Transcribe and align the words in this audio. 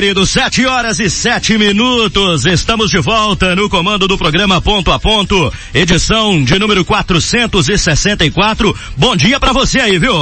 querido, 0.00 0.24
sete 0.24 0.64
horas 0.64 0.98
e 0.98 1.10
sete 1.10 1.58
minutos. 1.58 2.46
Estamos 2.46 2.90
de 2.90 2.98
volta 3.00 3.54
no 3.54 3.68
comando 3.68 4.08
do 4.08 4.16
programa 4.16 4.58
Ponto 4.58 4.90
a 4.90 4.98
Ponto, 4.98 5.52
edição 5.74 6.42
de 6.42 6.58
número 6.58 6.86
464. 6.86 8.74
Bom 8.96 9.14
dia 9.14 9.38
para 9.38 9.52
você 9.52 9.78
aí, 9.78 9.98
viu? 9.98 10.14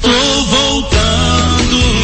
Tô 0.00 0.42
voltando 0.42 2.01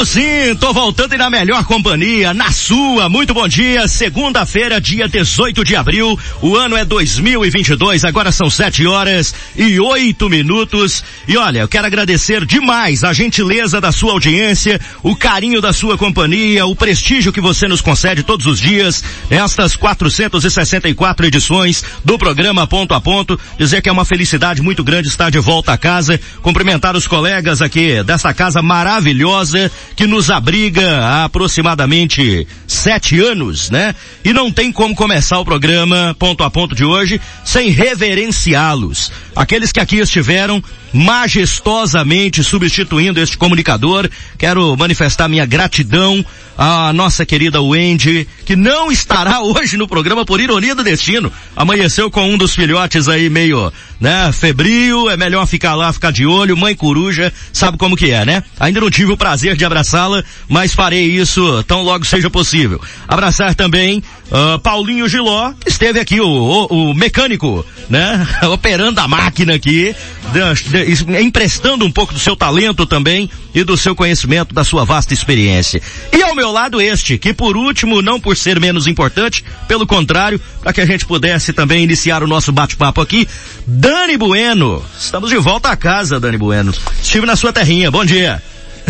voltando 0.00 0.06
sim, 0.06 0.54
tô 0.58 0.72
voltando 0.72 1.14
e 1.14 1.18
na 1.18 1.28
melhor 1.28 1.64
companhia, 1.64 2.32
na 2.32 2.50
sua. 2.50 3.08
Muito 3.08 3.34
bom 3.34 3.46
dia, 3.46 3.86
segunda-feira, 3.88 4.80
dia 4.80 5.08
18 5.08 5.64
de 5.64 5.76
abril. 5.76 6.18
O 6.40 6.56
ano 6.56 6.76
é 6.76 6.84
2022, 6.84 8.04
agora 8.04 8.32
são 8.32 8.48
sete 8.48 8.86
horas 8.86 9.34
e 9.56 9.78
oito 9.78 10.28
minutos. 10.28 11.04
E 11.28 11.36
olha, 11.36 11.60
eu 11.60 11.68
quero 11.68 11.86
agradecer 11.86 12.44
demais 12.46 13.04
a 13.04 13.12
gentileza 13.12 13.80
da 13.80 13.92
sua 13.92 14.12
audiência, 14.12 14.80
o 15.02 15.14
carinho 15.14 15.60
da 15.60 15.72
sua 15.72 15.98
companhia, 15.98 16.66
o 16.66 16.76
prestígio 16.76 17.32
que 17.32 17.40
você 17.40 17.68
nos 17.68 17.80
concede 17.80 18.22
todos 18.22 18.46
os 18.46 18.60
dias, 18.60 19.02
nestas 19.28 19.76
464 19.76 21.26
edições 21.26 21.84
do 22.04 22.18
programa 22.18 22.66
Ponto 22.66 22.94
a 22.94 23.00
Ponto. 23.00 23.38
Dizer 23.58 23.82
que 23.82 23.88
é 23.88 23.92
uma 23.92 24.04
felicidade 24.04 24.62
muito 24.62 24.82
grande 24.82 25.08
estar 25.08 25.30
de 25.30 25.38
volta 25.38 25.72
a 25.72 25.78
casa, 25.78 26.18
cumprimentar 26.42 26.96
os 26.96 27.06
colegas 27.06 27.60
aqui 27.60 28.02
dessa 28.02 28.32
casa 28.32 28.62
maravilhosa 28.62 29.70
que 30.00 30.06
nos 30.06 30.30
abriga 30.30 30.96
há 31.04 31.24
aproximadamente 31.24 32.46
sete 32.66 33.20
anos, 33.20 33.68
né? 33.68 33.94
E 34.24 34.32
não 34.32 34.50
tem 34.50 34.72
como 34.72 34.94
começar 34.94 35.38
o 35.38 35.44
programa 35.44 36.16
ponto 36.18 36.42
a 36.42 36.50
ponto 36.50 36.74
de 36.74 36.82
hoje 36.82 37.20
sem 37.44 37.68
reverenciá-los. 37.68 39.12
Aqueles 39.36 39.72
que 39.72 39.78
aqui 39.78 39.98
estiveram 39.98 40.64
majestosamente 40.92 42.42
substituindo 42.42 43.20
este 43.20 43.36
comunicador. 43.36 44.08
Quero 44.38 44.76
manifestar 44.76 45.28
minha 45.28 45.46
gratidão 45.46 46.24
à 46.58 46.92
nossa 46.92 47.24
querida 47.24 47.62
Wendy, 47.62 48.28
que 48.44 48.54
não 48.54 48.92
estará 48.92 49.40
hoje 49.44 49.76
no 49.76 49.88
programa 49.88 50.24
por 50.24 50.40
ironia 50.40 50.74
do 50.74 50.82
destino. 50.82 51.32
Amanheceu 51.56 52.10
com 52.10 52.28
um 52.28 52.36
dos 52.36 52.54
filhotes 52.54 53.08
aí 53.08 53.30
meio, 53.30 53.72
né, 54.00 54.30
febril, 54.32 55.08
é 55.08 55.16
melhor 55.16 55.46
ficar 55.46 55.74
lá, 55.74 55.92
ficar 55.92 56.10
de 56.10 56.26
olho, 56.26 56.56
mãe 56.56 56.74
coruja, 56.74 57.32
sabe 57.52 57.78
como 57.78 57.96
que 57.96 58.10
é, 58.10 58.24
né? 58.24 58.42
Ainda 58.58 58.80
não 58.80 58.90
tive 58.90 59.12
o 59.12 59.16
prazer 59.16 59.56
de 59.56 59.64
abraçá-la, 59.90 60.22
mas 60.48 60.72
farei 60.72 61.04
isso 61.06 61.62
tão 61.64 61.82
logo 61.82 62.04
seja 62.04 62.30
possível. 62.30 62.80
Abraçar 63.08 63.54
também 63.54 64.02
uh, 64.30 64.58
Paulinho 64.60 65.08
Giló, 65.08 65.52
esteve 65.66 65.98
aqui, 65.98 66.20
o, 66.20 66.26
o, 66.28 66.90
o 66.90 66.94
mecânico, 66.94 67.64
né, 67.88 68.26
operando 68.52 69.00
a 69.00 69.08
máquina 69.08 69.54
aqui, 69.54 69.94
de- 70.32 70.94
de- 71.04 71.22
emprestando 71.22 71.84
um 71.84 71.90
pouco 71.90 72.12
do 72.14 72.20
seu 72.20 72.36
talento 72.36 72.86
também 72.86 73.28
e 73.54 73.64
do 73.64 73.76
seu 73.76 73.94
conhecimento, 73.96 74.54
da 74.54 74.62
sua 74.62 74.84
vasta 74.84 75.12
experiência. 75.12 75.82
E 76.12 76.22
ao 76.22 76.34
meu 76.36 76.52
lado 76.52 76.80
este, 76.80 77.18
que 77.18 77.32
por 77.34 77.56
último, 77.56 78.00
não 78.00 78.20
por 78.20 78.36
ser 78.36 78.60
menos 78.60 78.86
importante, 78.86 79.44
pelo 79.66 79.86
contrário, 79.86 80.40
para 80.62 80.72
que 80.72 80.80
a 80.80 80.86
gente 80.86 81.04
pudesse 81.04 81.52
também 81.52 81.82
iniciar 81.82 82.22
o 82.22 82.28
nosso 82.28 82.52
bate-papo 82.52 83.00
aqui, 83.00 83.26
Dani 83.66 84.16
Bueno. 84.16 84.84
Estamos 84.98 85.30
de 85.30 85.36
volta 85.36 85.70
a 85.70 85.76
casa, 85.76 86.20
Dani 86.20 86.38
Bueno. 86.38 86.72
Estive 87.02 87.26
na 87.26 87.34
sua 87.34 87.52
terrinha, 87.52 87.90
bom 87.90 88.04
dia. 88.04 88.40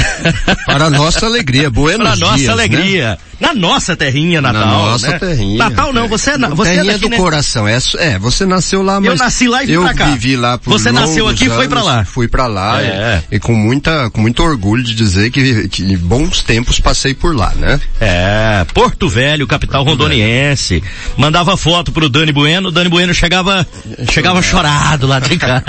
Para 0.66 0.86
a 0.86 0.90
nossa 0.90 1.26
alegria, 1.26 1.70
buenos 1.70 2.06
Para 2.06 2.16
nossa 2.16 2.34
dias, 2.36 2.46
né? 2.46 2.52
alegria. 2.52 3.18
Na 3.40 3.54
nossa 3.54 3.96
terrinha 3.96 4.42
natal. 4.42 4.60
Na 4.60 4.66
nossa 4.66 5.08
né? 5.12 5.18
terrinha. 5.18 5.56
Natal 5.56 5.94
não, 5.94 6.06
você 6.06 6.32
é, 6.32 6.36
na- 6.36 6.48
você 6.50 6.72
é 6.72 6.74
terrinha 6.74 6.92
daqui, 6.92 7.04
do 7.06 7.08
né? 7.10 7.16
coração. 7.16 7.66
É, 7.66 7.78
é, 7.98 8.18
você 8.18 8.44
nasceu 8.44 8.82
lá, 8.82 9.00
mas 9.00 9.08
Eu 9.10 9.16
nasci 9.16 9.48
lá 9.48 9.62
e 9.64 9.66
vim 9.66 9.72
eu 9.72 9.82
pra 9.82 9.94
cá. 9.94 10.04
vivi 10.10 10.36
lá 10.36 10.58
por 10.58 10.70
Você 10.70 10.92
nasceu 10.92 11.26
aqui 11.26 11.46
e 11.46 11.48
foi 11.48 11.66
pra 11.66 11.82
lá. 11.82 12.04
Fui 12.04 12.28
pra 12.28 12.46
lá 12.46 12.82
É. 12.82 13.22
e, 13.32 13.36
e 13.36 13.40
com 13.40 13.54
muita, 13.54 14.10
com 14.10 14.20
muito 14.20 14.42
orgulho 14.42 14.82
de 14.82 14.94
dizer 14.94 15.30
que, 15.30 15.68
que 15.68 15.96
bons 15.96 16.42
tempos 16.42 16.80
passei 16.80 17.14
por 17.14 17.34
lá, 17.34 17.50
né? 17.56 17.80
É, 17.98 18.66
Porto 18.74 19.08
Velho, 19.08 19.46
capital 19.46 19.84
rondoniense. 19.84 20.82
Mandava 21.16 21.56
foto 21.56 21.92
pro 21.92 22.10
Dani 22.10 22.32
Bueno, 22.32 22.68
o 22.68 22.70
Dani 22.72 22.90
Bueno 22.90 23.14
chegava, 23.14 23.66
chegava 24.10 24.42
chorado 24.42 25.06
lá 25.06 25.18
de 25.18 25.36
cá. 25.40 25.62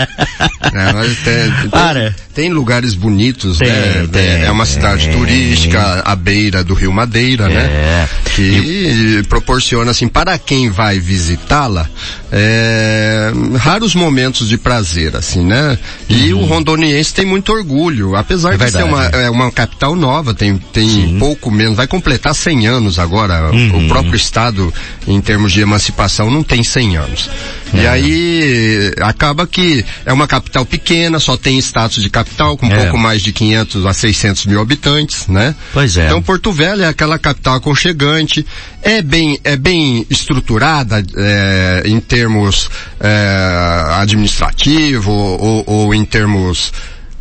É, 0.73 0.94
mas 0.94 1.17
tem, 1.19 1.51
tem- 1.51 1.69
Para. 1.69 2.13
tem 2.35 2.50
lugares 2.51 2.95
bonitos, 2.95 3.59
Tem, 3.59 3.69
né? 3.72 4.07
tem, 4.11 4.20
é 4.21 4.51
uma 4.51 4.65
cidade 4.65 5.07
tem. 5.07 5.17
turística 5.17 6.01
à 6.05 6.15
beira 6.15 6.63
do 6.63 6.73
Rio 6.73 6.91
Madeira, 6.91 7.45
É. 7.45 7.49
né? 7.49 8.09
Que 8.35 9.23
proporciona, 9.27 9.91
assim, 9.91 10.07
para 10.07 10.37
quem 10.37 10.69
vai 10.69 10.99
visitá-la, 10.99 11.89
é, 12.31 13.31
raros 13.57 13.93
momentos 13.93 14.47
de 14.47 14.57
prazer, 14.57 15.15
assim, 15.15 15.43
né? 15.45 15.77
E 16.09 16.33
o 16.33 16.45
rondoniense 16.45 17.13
tem 17.13 17.25
muito 17.25 17.51
orgulho, 17.51 18.15
apesar 18.15 18.49
Uhum. 18.55 18.61
É 18.61 18.65
de 18.65 18.71
ser 18.71 18.83
uma, 18.83 19.01
verdade. 19.01 19.23
é 19.25 19.29
uma 19.29 19.51
capital 19.51 19.95
nova, 19.95 20.33
tem, 20.33 20.57
tem 20.57 21.17
pouco 21.19 21.51
menos, 21.51 21.75
vai 21.77 21.88
completar 21.88 22.33
100 22.33 22.67
anos 22.67 22.99
agora. 22.99 23.51
Uhum. 23.51 23.85
O 23.85 23.88
próprio 23.88 24.15
estado, 24.15 24.73
em 25.07 25.19
termos 25.21 25.51
de 25.51 25.61
emancipação, 25.61 26.29
não 26.31 26.43
tem 26.43 26.63
100 26.63 26.97
anos. 26.97 27.29
É. 27.73 27.77
E 27.83 27.87
aí, 27.87 28.93
acaba 29.01 29.47
que 29.47 29.85
é 30.05 30.11
uma 30.11 30.27
capital 30.27 30.65
pequena, 30.65 31.19
só 31.19 31.37
tem 31.37 31.57
status 31.59 32.01
de 32.03 32.09
capital, 32.09 32.57
com 32.57 32.67
É. 32.67 32.75
pouco 32.75 32.97
mais 32.97 33.21
de 33.21 33.31
500 33.31 33.85
a 33.85 33.93
600 33.93 34.45
mil 34.45 34.61
habitantes, 34.61 35.27
né? 35.27 35.55
Pois 35.73 35.97
é. 35.97 36.07
Então 36.07 36.21
Porto 36.21 36.51
Velho 36.51 36.83
é 36.83 36.87
aquela 36.87 37.17
capital 37.17 37.55
aconchegante, 37.55 38.45
é 38.81 39.01
bem, 39.01 39.39
é 39.43 39.55
bem 39.55 40.05
estruturada 40.09 41.03
é, 41.15 41.83
em 41.85 41.99
termos 41.99 42.69
é, 42.99 43.85
administrativo 43.99 45.11
ou, 45.11 45.63
ou 45.67 45.95
em 45.95 46.03
termos 46.05 46.71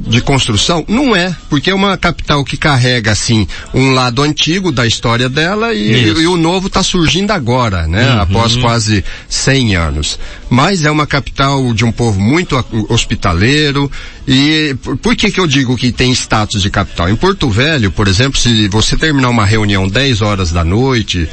de 0.07 0.21
construção? 0.21 0.85
Não 0.89 1.15
é, 1.15 1.35
porque 1.49 1.71
é 1.71 1.75
uma 1.75 1.97
capital 1.97 2.45
que 2.45 2.57
carrega 2.57 3.13
assim 3.13 3.47
um 3.75 3.93
lado 3.93 4.23
antigo 4.23 4.73
da 4.73 4.87
história 4.87 5.29
dela 5.29 5.75
e, 5.75 6.09
e 6.09 6.27
o 6.27 6.37
novo 6.37 6.69
está 6.69 6.83
surgindo 6.83 7.31
agora, 7.31 7.87
né? 7.87 8.15
Uhum. 8.15 8.21
Após 8.21 8.57
quase 8.57 9.05
100 9.29 9.77
anos. 9.77 10.19
Mas 10.49 10.85
é 10.85 10.91
uma 10.91 11.07
capital 11.07 11.73
de 11.75 11.85
um 11.85 11.93
povo 11.93 12.21
muito 12.21 12.63
hospitaleiro 12.89 13.91
e 14.27 14.77
por, 15.03 15.17
que 15.17 15.31
que 15.31 15.41
eu 15.41 15.47
digo 15.47 15.77
que 15.77 15.93
tem 15.93 16.13
status 16.13 16.63
de 16.63 16.71
capital? 16.71 17.09
Em 17.09 17.17
Porto 17.17 17.51
Velho, 17.51 17.91
por 17.91 18.09
exemplo, 18.09 18.39
se 18.39 18.69
você 18.69 18.97
terminar 18.97 19.29
uma 19.29 19.45
reunião 19.45 19.89
10 19.89 20.23
horas 20.23 20.53
da 20.53 20.65
noite, 20.65 21.29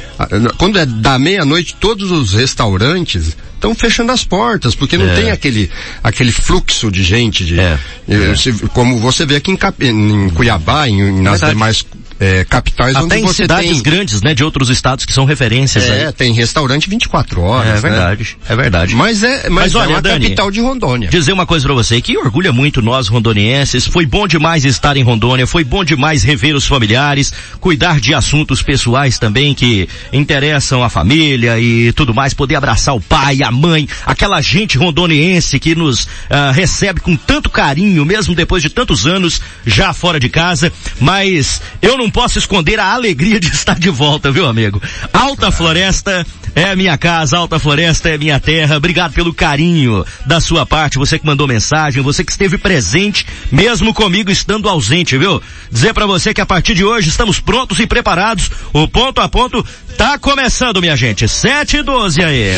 quando 0.56 0.78
é 0.78 0.86
da 0.86 1.18
meia-noite, 1.18 1.76
todos 1.78 2.10
os 2.10 2.34
restaurantes 2.34 3.36
estão 3.58 3.74
fechando 3.74 4.12
as 4.12 4.24
portas, 4.24 4.74
porque 4.74 4.96
não 4.96 5.08
É. 5.10 5.14
tem 5.14 5.30
aquele, 5.30 5.70
aquele 6.02 6.32
fluxo 6.32 6.90
de 6.90 7.02
gente, 7.02 7.44
de, 7.44 7.58
É. 7.60 7.78
eh, 8.08 8.34
se- 8.36 8.52
como 8.72 8.98
você 8.98 9.26
vê 9.26 9.36
aqui 9.36 9.50
em, 9.50 9.56
em 9.90 10.30
Cuiabá, 10.30 10.88
em, 10.88 11.20
nas 11.20 11.40
Verdade. 11.40 11.52
demais 11.52 11.86
eh, 12.20 12.44
capitais 12.48 12.94
Até 12.96 13.04
onde 13.04 13.16
em 13.16 13.22
você 13.22 13.42
cidades 13.42 13.70
tem... 13.70 13.82
grandes, 13.82 14.22
né, 14.22 14.34
de 14.34 14.42
outros 14.44 14.68
estados 14.70 15.04
que 15.04 15.12
são 15.12 15.24
referências 15.24 15.84
É, 15.84 16.06
aí. 16.06 16.12
tem 16.12 16.32
restaurante 16.32 16.88
24 16.88 17.40
horas, 17.40 17.68
É 17.68 17.74
né? 17.74 17.80
verdade, 17.80 18.36
é 18.48 18.56
verdade. 18.56 18.94
Mas 18.94 19.22
é, 19.22 19.48
mas, 19.48 19.72
Mas 19.72 19.74
olha, 19.74 19.84
é 19.90 19.94
uma 19.94 20.02
Dani, 20.02 20.24
capital 20.26 20.50
de 20.50 20.60
Rondônia. 20.60 21.08
Dizer 21.08 21.32
uma 21.32 21.46
coisa 21.46 21.64
pra 21.66 21.74
você, 21.74 22.00
que 22.00 22.16
orgulha 22.18 22.52
muito 22.52 22.80
nós 22.82 23.08
rondonienses, 23.08 23.86
foi 23.86 24.06
bom 24.06 24.26
demais 24.26 24.64
estar 24.64 24.96
em 24.96 25.02
Rondônia, 25.02 25.46
foi 25.46 25.64
bom 25.64 25.84
demais 25.84 26.22
rever 26.22 26.54
os 26.54 26.66
familiares, 26.66 27.32
cuidar 27.60 28.00
de 28.00 28.14
assuntos 28.14 28.62
pessoais 28.62 29.18
também 29.18 29.54
que 29.54 29.88
interessam 30.12 30.82
a 30.82 30.88
família 30.88 31.58
e 31.58 31.92
tudo 31.92 32.14
mais, 32.14 32.34
poder 32.34 32.56
abraçar 32.56 32.94
o 32.94 33.00
pai, 33.00 33.38
a 33.42 33.50
mãe, 33.50 33.88
aquela 34.04 34.40
gente 34.40 34.76
rondoniense 34.78 35.58
que 35.58 35.74
nos 35.74 36.08
ah, 36.30 36.50
recebe 36.52 37.00
com 37.00 37.16
tanto 37.16 37.50
carinho, 37.50 38.04
mesmo 38.04 38.34
depois 38.34 38.62
de 38.62 38.68
tantos 38.68 39.06
anos 39.06 39.40
já 39.66 39.92
fora 39.92 40.18
de 40.20 40.28
casa, 40.28 40.72
mas 41.00 41.60
eu 41.80 41.96
não 41.96 42.07
posso 42.10 42.38
esconder 42.38 42.78
a 42.78 42.92
alegria 42.92 43.38
de 43.40 43.48
estar 43.48 43.78
de 43.78 43.90
volta, 43.90 44.30
viu 44.30 44.46
amigo? 44.46 44.80
Alta 45.12 45.50
Floresta 45.50 46.26
é 46.54 46.74
minha 46.74 46.96
casa, 46.98 47.38
Alta 47.38 47.58
Floresta 47.58 48.08
é 48.08 48.18
minha 48.18 48.40
terra. 48.40 48.76
Obrigado 48.76 49.12
pelo 49.12 49.32
carinho 49.32 50.04
da 50.26 50.40
sua 50.40 50.66
parte, 50.66 50.98
você 50.98 51.18
que 51.18 51.26
mandou 51.26 51.46
mensagem, 51.46 52.02
você 52.02 52.24
que 52.24 52.30
esteve 52.30 52.58
presente, 52.58 53.26
mesmo 53.50 53.94
comigo 53.94 54.30
estando 54.30 54.68
ausente, 54.68 55.16
viu? 55.16 55.40
Dizer 55.70 55.94
pra 55.94 56.06
você 56.06 56.34
que 56.34 56.40
a 56.40 56.46
partir 56.46 56.74
de 56.74 56.84
hoje 56.84 57.08
estamos 57.08 57.40
prontos 57.40 57.78
e 57.80 57.86
preparados. 57.86 58.50
O 58.72 58.88
ponto 58.88 59.20
a 59.20 59.28
ponto 59.28 59.64
tá 59.96 60.18
começando, 60.18 60.80
minha 60.80 60.96
gente. 60.96 61.28
7 61.28 61.78
e 61.78 61.82
12 61.82 62.22
aí. 62.22 62.54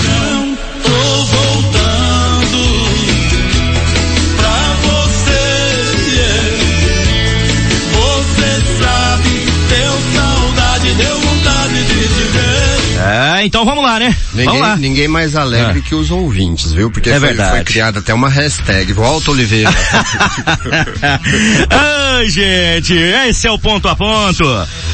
Tô 0.82 1.49
É, 13.40 13.46
então 13.46 13.64
vamos 13.64 13.82
lá, 13.82 13.98
né? 13.98 14.14
Ninguém, 14.34 14.44
vamos 14.44 14.60
lá. 14.60 14.76
ninguém 14.76 15.08
mais 15.08 15.34
alegre 15.34 15.78
É. 15.78 15.82
que 15.82 15.94
os 15.94 16.10
ouvintes, 16.10 16.72
viu? 16.72 16.90
Porque 16.90 17.08
É 17.08 17.12
foi, 17.18 17.28
verdade. 17.28 17.50
foi 17.52 17.64
criada 17.64 17.98
até 18.00 18.12
uma 18.12 18.28
hashtag. 18.28 18.92
Volta, 18.92 19.30
Oliveira. 19.30 19.70
Ai, 21.70 22.28
gente, 22.28 22.92
esse 22.94 23.46
é 23.46 23.50
o 23.50 23.58
ponto 23.58 23.88
a 23.88 23.96
ponto. 23.96 24.44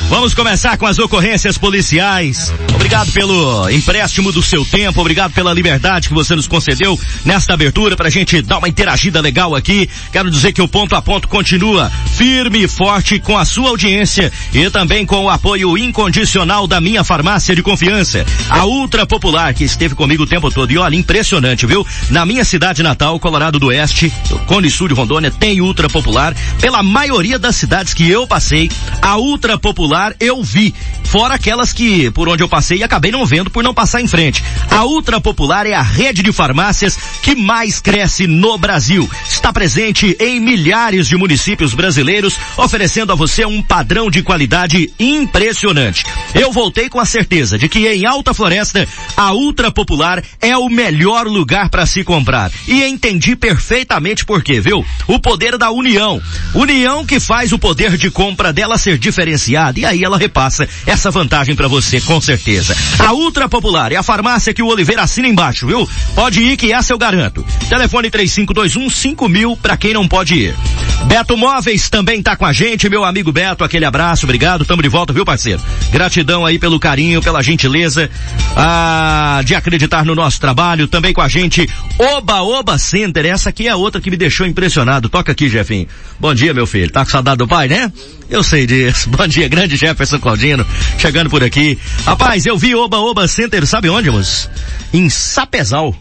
Vamos 0.08 0.32
começar 0.34 0.76
com 0.76 0.86
as 0.86 0.98
ocorrências 1.00 1.58
policiais. 1.58 2.52
Obrigado 2.74 3.10
pelo 3.12 3.68
empréstimo 3.70 4.30
do 4.30 4.40
seu 4.42 4.64
tempo, 4.64 5.00
obrigado 5.00 5.32
pela 5.32 5.52
liberdade 5.52 6.06
que 6.08 6.14
você 6.14 6.36
nos 6.36 6.46
concedeu 6.46 6.98
nesta 7.24 7.54
abertura 7.54 7.96
pra 7.96 8.08
gente 8.08 8.40
dar 8.42 8.58
uma 8.58 8.68
interagida 8.68 9.20
legal 9.20 9.56
aqui. 9.56 9.90
Quero 10.12 10.30
dizer 10.30 10.52
que 10.52 10.62
o 10.62 10.68
ponto 10.68 10.94
a 10.94 11.02
ponto 11.02 11.26
continua 11.26 11.90
firme 12.16 12.62
e 12.62 12.68
forte 12.68 13.18
com 13.18 13.36
a 13.36 13.44
sua 13.44 13.70
audiência 13.70 14.30
e 14.54 14.70
também 14.70 15.04
com 15.04 15.24
o 15.24 15.30
apoio 15.30 15.76
incondicional 15.76 16.68
da 16.68 16.80
minha 16.80 17.02
farmácia 17.02 17.56
de 17.56 17.62
confiança, 17.62 18.24
a 18.48 18.64
Ultra 18.64 19.06
Popular, 19.06 19.54
que 19.54 19.64
esteve 19.64 19.94
comigo 19.94 20.22
o 20.22 20.26
tempo 20.26 20.50
todo. 20.50 20.70
E 20.70 20.78
olha, 20.78 20.96
impressionante, 20.96 21.66
viu? 21.66 21.86
Na 22.10 22.24
minha 22.24 22.44
cidade 22.44 22.82
natal, 22.82 23.18
Colorado 23.18 23.58
do 23.58 23.68
Oeste, 23.68 24.12
Cone 24.46 24.70
Sul 24.70 24.88
de 24.88 24.94
Rondônia, 24.94 25.30
tem 25.30 25.60
Ultra 25.60 25.88
Popular. 25.88 26.34
Pela 26.60 26.82
maioria 26.82 27.38
das 27.38 27.56
cidades 27.56 27.94
que 27.94 28.08
eu 28.08 28.26
passei, 28.26 28.70
a 29.02 29.16
Ultra 29.16 29.58
Popular 29.58 30.14
eu 30.20 30.42
vi. 30.42 30.74
Fora 31.04 31.34
aquelas 31.34 31.72
que, 31.72 32.10
por 32.10 32.28
onde 32.28 32.42
eu 32.42 32.48
passei, 32.48 32.82
acabei 32.82 33.10
não 33.10 33.24
vendo 33.24 33.50
por 33.50 33.62
não 33.62 33.72
passar 33.72 34.00
em 34.00 34.08
frente. 34.08 34.42
A 34.70 34.84
Ultra 34.84 35.20
Popular 35.20 35.66
é 35.66 35.74
a 35.74 35.82
rede 35.82 36.22
de 36.22 36.32
farmácias 36.32 36.98
que 37.22 37.34
mais 37.34 37.80
cresce 37.80 38.26
no 38.26 38.58
Brasil. 38.58 39.08
Está 39.28 39.52
presente 39.52 40.16
em 40.20 40.40
milhares 40.40 41.06
de 41.06 41.16
municípios 41.16 41.74
brasileiros, 41.74 42.36
oferecendo 42.56 43.12
a 43.12 43.14
você 43.14 43.44
um 43.44 43.62
padrão 43.62 44.10
de 44.10 44.22
qualidade 44.22 44.92
impressionante. 44.98 46.04
Eu 46.34 46.52
voltei 46.52 46.88
com 46.88 47.00
a 47.00 47.04
certeza 47.04 47.58
de 47.58 47.68
que 47.68 47.86
em 47.86 48.06
Alta 48.26 48.34
Floresta, 48.34 48.88
a 49.16 49.32
Ultra 49.32 49.70
Popular 49.70 50.20
é 50.42 50.56
o 50.56 50.68
melhor 50.68 51.28
lugar 51.28 51.68
para 51.68 51.86
se 51.86 52.02
comprar. 52.02 52.50
E 52.66 52.82
entendi 52.82 53.36
perfeitamente 53.36 54.24
por 54.24 54.42
quê, 54.42 54.60
viu? 54.60 54.84
O 55.06 55.20
poder 55.20 55.56
da 55.56 55.70
união. 55.70 56.20
União 56.52 57.06
que 57.06 57.20
faz 57.20 57.52
o 57.52 57.58
poder 57.58 57.96
de 57.96 58.10
compra 58.10 58.52
dela 58.52 58.78
ser 58.78 58.98
diferenciado 58.98 59.78
e 59.78 59.86
aí 59.86 60.02
ela 60.02 60.18
repassa 60.18 60.68
essa 60.84 61.08
vantagem 61.08 61.54
para 61.54 61.68
você, 61.68 62.00
com 62.00 62.20
certeza. 62.20 62.76
A 62.98 63.12
Ultra 63.12 63.48
Popular 63.48 63.92
é 63.92 63.96
a 63.96 64.02
farmácia 64.02 64.52
que 64.52 64.62
o 64.62 64.66
Oliveira 64.66 65.02
assina 65.02 65.28
embaixo, 65.28 65.68
viu? 65.68 65.88
Pode 66.16 66.42
ir 66.42 66.56
que 66.56 66.72
essa 66.72 66.92
eu 66.92 66.98
garanto. 66.98 67.46
Telefone 67.68 68.10
3521 68.10 68.90
5000 68.90 69.56
para 69.58 69.76
quem 69.76 69.92
não 69.92 70.08
pode 70.08 70.34
ir. 70.34 70.56
Beto 71.04 71.36
Móveis 71.36 71.88
também 71.88 72.20
tá 72.20 72.34
com 72.34 72.44
a 72.44 72.52
gente, 72.52 72.88
meu 72.88 73.04
amigo 73.04 73.30
Beto, 73.30 73.62
aquele 73.62 73.84
abraço, 73.84 74.26
obrigado, 74.26 74.64
tamo 74.64 74.82
de 74.82 74.88
volta, 74.88 75.12
viu 75.12 75.24
parceiro? 75.24 75.62
Gratidão 75.92 76.44
aí 76.44 76.58
pelo 76.58 76.80
carinho, 76.80 77.22
pela 77.22 77.40
gentileza, 77.42 78.10
ah, 78.56 79.40
de 79.44 79.54
acreditar 79.54 80.04
no 80.04 80.14
nosso 80.14 80.40
trabalho, 80.40 80.88
também 80.88 81.12
com 81.12 81.20
a 81.20 81.28
gente, 81.28 81.68
Oba 81.98 82.42
Oba 82.42 82.78
Center, 82.78 83.26
essa 83.26 83.50
aqui 83.50 83.66
é 83.68 83.70
a 83.70 83.76
outra 83.76 84.00
que 84.00 84.10
me 84.10 84.16
deixou 84.16 84.46
impressionado, 84.46 85.08
toca 85.08 85.32
aqui, 85.32 85.48
Jefinho. 85.48 85.86
Bom 86.18 86.34
dia, 86.34 86.54
meu 86.54 86.66
filho, 86.66 86.90
tá 86.90 87.04
com 87.04 87.10
saudade 87.10 87.38
do 87.38 87.48
pai, 87.48 87.68
né? 87.68 87.92
Eu 88.30 88.42
sei 88.42 88.66
disso. 88.66 89.08
Bom 89.16 89.26
dia, 89.26 89.48
grande 89.48 89.76
Jefferson 89.76 90.18
Claudino, 90.18 90.66
chegando 90.98 91.28
por 91.28 91.44
aqui. 91.44 91.78
Rapaz, 92.04 92.46
eu 92.46 92.56
vi 92.56 92.74
Oba 92.74 92.98
Oba 92.98 93.28
Center, 93.28 93.66
sabe 93.66 93.88
onde, 93.88 94.10
moço? 94.10 94.48
Em 94.92 95.08
Sapezal. 95.08 95.94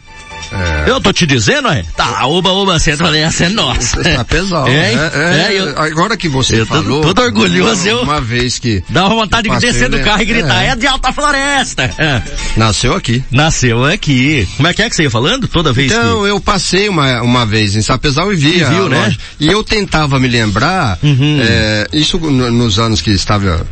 É. 0.52 0.90
Eu 0.90 1.02
tô 1.02 1.12
te 1.12 1.26
dizendo, 1.26 1.68
é? 1.70 1.84
Tá, 1.98 2.26
Oba 2.28 2.52
Oba 2.52 2.80
falei, 2.80 3.22
essa 3.24 3.46
é 3.46 3.50
nossa. 3.50 4.02
Tá 4.04 4.24
pesado. 4.24 4.68
É, 4.70 4.92
hein? 4.94 4.98
É, 4.98 5.18
é, 5.18 5.54
É, 5.56 5.60
eu- 5.60 5.80
Agora 5.82 6.16
que 6.16 6.30
você 6.30 6.62
eu 6.62 6.66
tô 6.66 6.76
falou. 6.76 7.02
todo 7.02 7.22
orgulhoso, 7.22 7.82
uma, 7.82 7.90
eu- 7.90 8.02
uma 8.02 8.22
vez 8.22 8.60
que 8.60 8.84
Dá 8.90 9.06
uma 9.08 9.16
vontade 9.16 9.50
de 9.50 9.58
descer 9.60 9.90
do 9.90 9.98
né? 9.98 10.04
carro 10.04 10.22
e 10.22 10.26
gritar, 10.26 10.64
é, 10.64 10.68
É. 10.70 10.76
de 10.76 10.86
Alta 10.88 11.12
Floresta. 11.12 11.84
É. 11.98 12.22
nasceu 12.56 12.94
aqui. 12.94 13.24
Nasceu 13.32 13.84
aqui. 13.84 14.48
Como 14.56 14.68
é 14.68 14.74
que 14.74 14.82
é 14.82 14.90
que 14.90 14.96
você 14.96 15.04
ia 15.04 15.10
falando? 15.12 15.48
Toda 15.48 15.74
vez 15.74 15.92
Então, 15.92 16.26
eu 16.28 16.40
passei 16.40 16.88
uma, 16.88 17.22
uma 17.22 17.46
vez 17.46 17.76
em 17.76 17.82
Sapezal 17.82 18.32
e 18.32 18.36
vi 18.36 18.60
E 18.60 18.64
a 18.64 18.70
viu, 18.70 18.88
né? 18.88 19.04
loja. 19.06 19.18
E 19.40 19.48
eu 19.48 19.64
tentava 19.64 20.20
me 20.20 20.28
lembrar, 20.28 20.98
Uhum. 21.04 21.40
é, 21.42 21.88
isso 21.94 22.18
no- 22.20 22.52
nos 22.52 22.78
anos 22.80 23.02
que 23.02 23.12
estava 23.12 23.66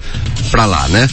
pra 0.52 0.66
lá, 0.66 0.88
né? 0.90 1.08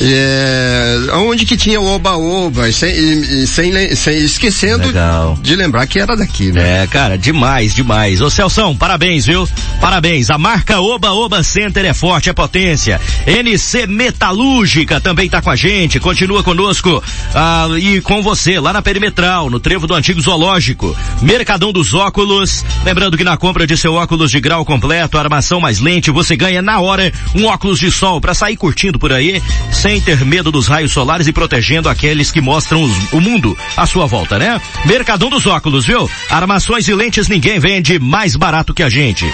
É, 0.00 0.96
onde 1.14 1.46
que 1.46 1.56
tinha 1.56 1.80
o 1.80 1.86
Oba-Oba, 1.86 2.68
e 2.68 2.72
sem, 2.72 2.92
e- 2.94 3.46
sem, 3.46 3.94
sem- 3.96 4.18
esquecendo 4.18 4.92
Legal. 4.98 5.36
de 5.42 5.56
lembrar 5.56 5.88
que 5.88 5.98
era 5.98 6.16
daqui, 6.16 6.52
né? 6.52 6.84
É, 6.84 6.86
cara, 6.86 7.18
demais, 7.18 7.74
demais. 7.74 8.20
Ô 8.20 8.30
Celção, 8.30 8.76
parabéns, 8.76 9.26
viu? 9.26 9.48
Parabéns. 9.80 10.30
A 10.30 10.38
marca 10.38 10.80
Oba 10.80 11.10
Oba 11.12 11.42
Center 11.42 11.84
é 11.84 11.92
forte, 11.92 12.30
é 12.30 12.32
potência. 12.32 13.00
NC 13.26 13.88
Metalúrgica 13.88 15.00
também 15.00 15.28
tá 15.28 15.42
com 15.42 15.50
a 15.50 15.56
gente, 15.56 15.98
continua 15.98 16.44
conosco 16.44 17.02
ah, 17.34 17.66
e 17.76 18.00
com 18.02 18.22
você 18.22 18.60
lá 18.60 18.72
na 18.72 18.80
Perimetral, 18.82 19.50
no 19.50 19.58
trevo 19.58 19.84
do 19.88 19.94
antigo 19.94 20.20
zoológico. 20.20 20.96
Mercadão 21.20 21.72
dos 21.72 21.92
óculos. 21.92 22.64
Lembrando 22.84 23.16
que 23.16 23.24
na 23.24 23.36
compra 23.36 23.66
de 23.66 23.76
seu 23.76 23.94
óculos 23.94 24.30
de 24.30 24.38
grau 24.40 24.64
completo, 24.64 25.18
armação 25.18 25.58
mais 25.60 25.80
lente, 25.80 26.12
você 26.12 26.36
ganha 26.36 26.62
na 26.62 26.78
hora 26.80 27.12
um 27.34 27.46
óculos 27.46 27.80
de 27.80 27.90
sol 27.90 28.20
para 28.20 28.32
sair 28.32 28.56
curtindo 28.56 28.96
por 28.96 29.12
aí, 29.12 29.42
sem 29.72 30.00
ter 30.00 30.24
medo 30.24 30.52
dos 30.52 30.68
raios 30.68 30.92
solares 30.92 31.26
e 31.26 31.32
protegendo 31.32 31.88
aqueles 31.88 32.30
que 32.30 32.40
mostram 32.40 32.82
os- 32.84 33.12
o 33.12 33.20
mundo 33.20 33.58
à 33.76 33.86
sua 33.86 34.06
volta, 34.06 34.38
né? 34.38 34.60
Mercadão 34.86 35.30
dos 35.30 35.46
óculos, 35.46 35.86
viu? 35.86 36.08
Armações 36.28 36.86
e 36.88 36.94
lentes 36.94 37.26
ninguém 37.28 37.58
vende 37.58 37.98
mais 37.98 38.36
barato 38.36 38.74
que 38.74 38.82
a 38.82 38.88
gente. 38.88 39.24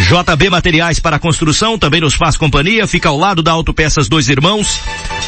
JB 0.00 0.50
Materiais 0.50 1.00
para 1.00 1.18
Construção 1.18 1.76
também 1.76 2.00
nos 2.00 2.14
faz 2.14 2.36
companhia, 2.36 2.86
fica 2.86 3.08
ao 3.08 3.18
lado 3.18 3.42
da 3.42 3.50
Autopeças 3.52 4.08
Dois 4.08 4.28
Irmãos. 4.28 4.80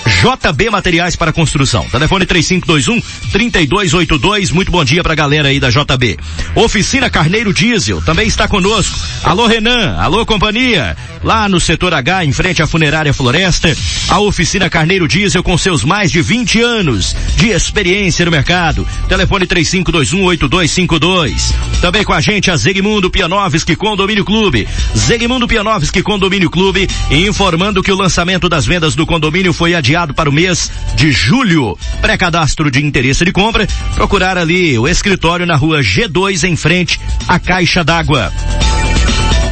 JB 0.07 0.71
Materiais 0.71 1.15
para 1.15 1.33
Construção. 1.33 1.87
Telefone 1.89 2.27
3521 2.27 3.01
3282. 3.31 4.51
Muito 4.51 4.73
bom 4.73 4.85
dia 4.85 5.03
pra 5.03 5.15
galera 5.15 5.49
aí 5.49 5.61
da 5.61 5.71
JB. 5.71 6.19
Oficina 6.57 7.09
Carneiro 7.09 7.55
Diesel 7.55 8.03
também 8.03 8.27
está 8.27 8.49
conosco. 8.49 8.99
Alô 9.23 9.47
Renan, 9.47 9.97
alô 9.99 10.27
companhia. 10.27 10.97
Lá 11.23 11.49
no 11.49 11.61
setor 11.61 11.95
H, 11.95 12.25
em 12.25 12.33
frente 12.33 12.61
à 12.63 12.67
funerária 12.67 13.15
Floresta, 13.15 13.77
a 14.09 14.19
Oficina 14.19 14.69
Carneiro 14.69 15.07
Diesel 15.07 15.43
com 15.43 15.57
seus 15.57 15.85
mais 15.85 16.11
de 16.11 16.21
20 16.21 16.61
anos 16.61 17.15
de 17.37 17.51
experiência 17.51 18.25
no 18.25 18.31
mercado. 18.31 18.87
Telefone 19.09 19.47
35218252. 19.47 21.55
Também 21.81 22.03
com 22.03 22.13
a 22.13 22.21
gente 22.21 22.51
a 22.51 22.57
Zegmundo 22.57 23.09
Pianovski 23.09 23.77
Condomínio 23.77 24.25
Clube. 24.25 24.67
Zegmundo 24.97 25.47
Pianovski 25.47 26.03
Condomínio 26.03 26.51
Clube 26.51 26.89
informando 27.11 27.83
que 27.83 27.93
o 27.93 27.97
lançamento 27.97 28.49
das 28.49 28.67
vendas 28.67 28.97
do 28.97 29.07
condomínio 29.07 29.53
foi 29.53 29.75
adiado 29.75 29.92
para 30.15 30.31
o 30.31 30.33
mês 30.33 30.71
de 30.95 31.13
julho. 31.13 31.77
Pré-cadastro 32.01 32.71
de 32.71 32.85
interesse 32.85 33.25
de 33.25 33.33
compra, 33.33 33.67
procurar 33.95 34.39
ali 34.39 34.79
o 34.79 34.89
escritório 34.89 35.47
na 35.47 35.57
rua 35.57 35.81
G2 35.81 36.49
em 36.49 36.57
frente 36.57 36.99
à 37.29 37.39
Caixa 37.39 37.85
d'Água. 37.85 38.33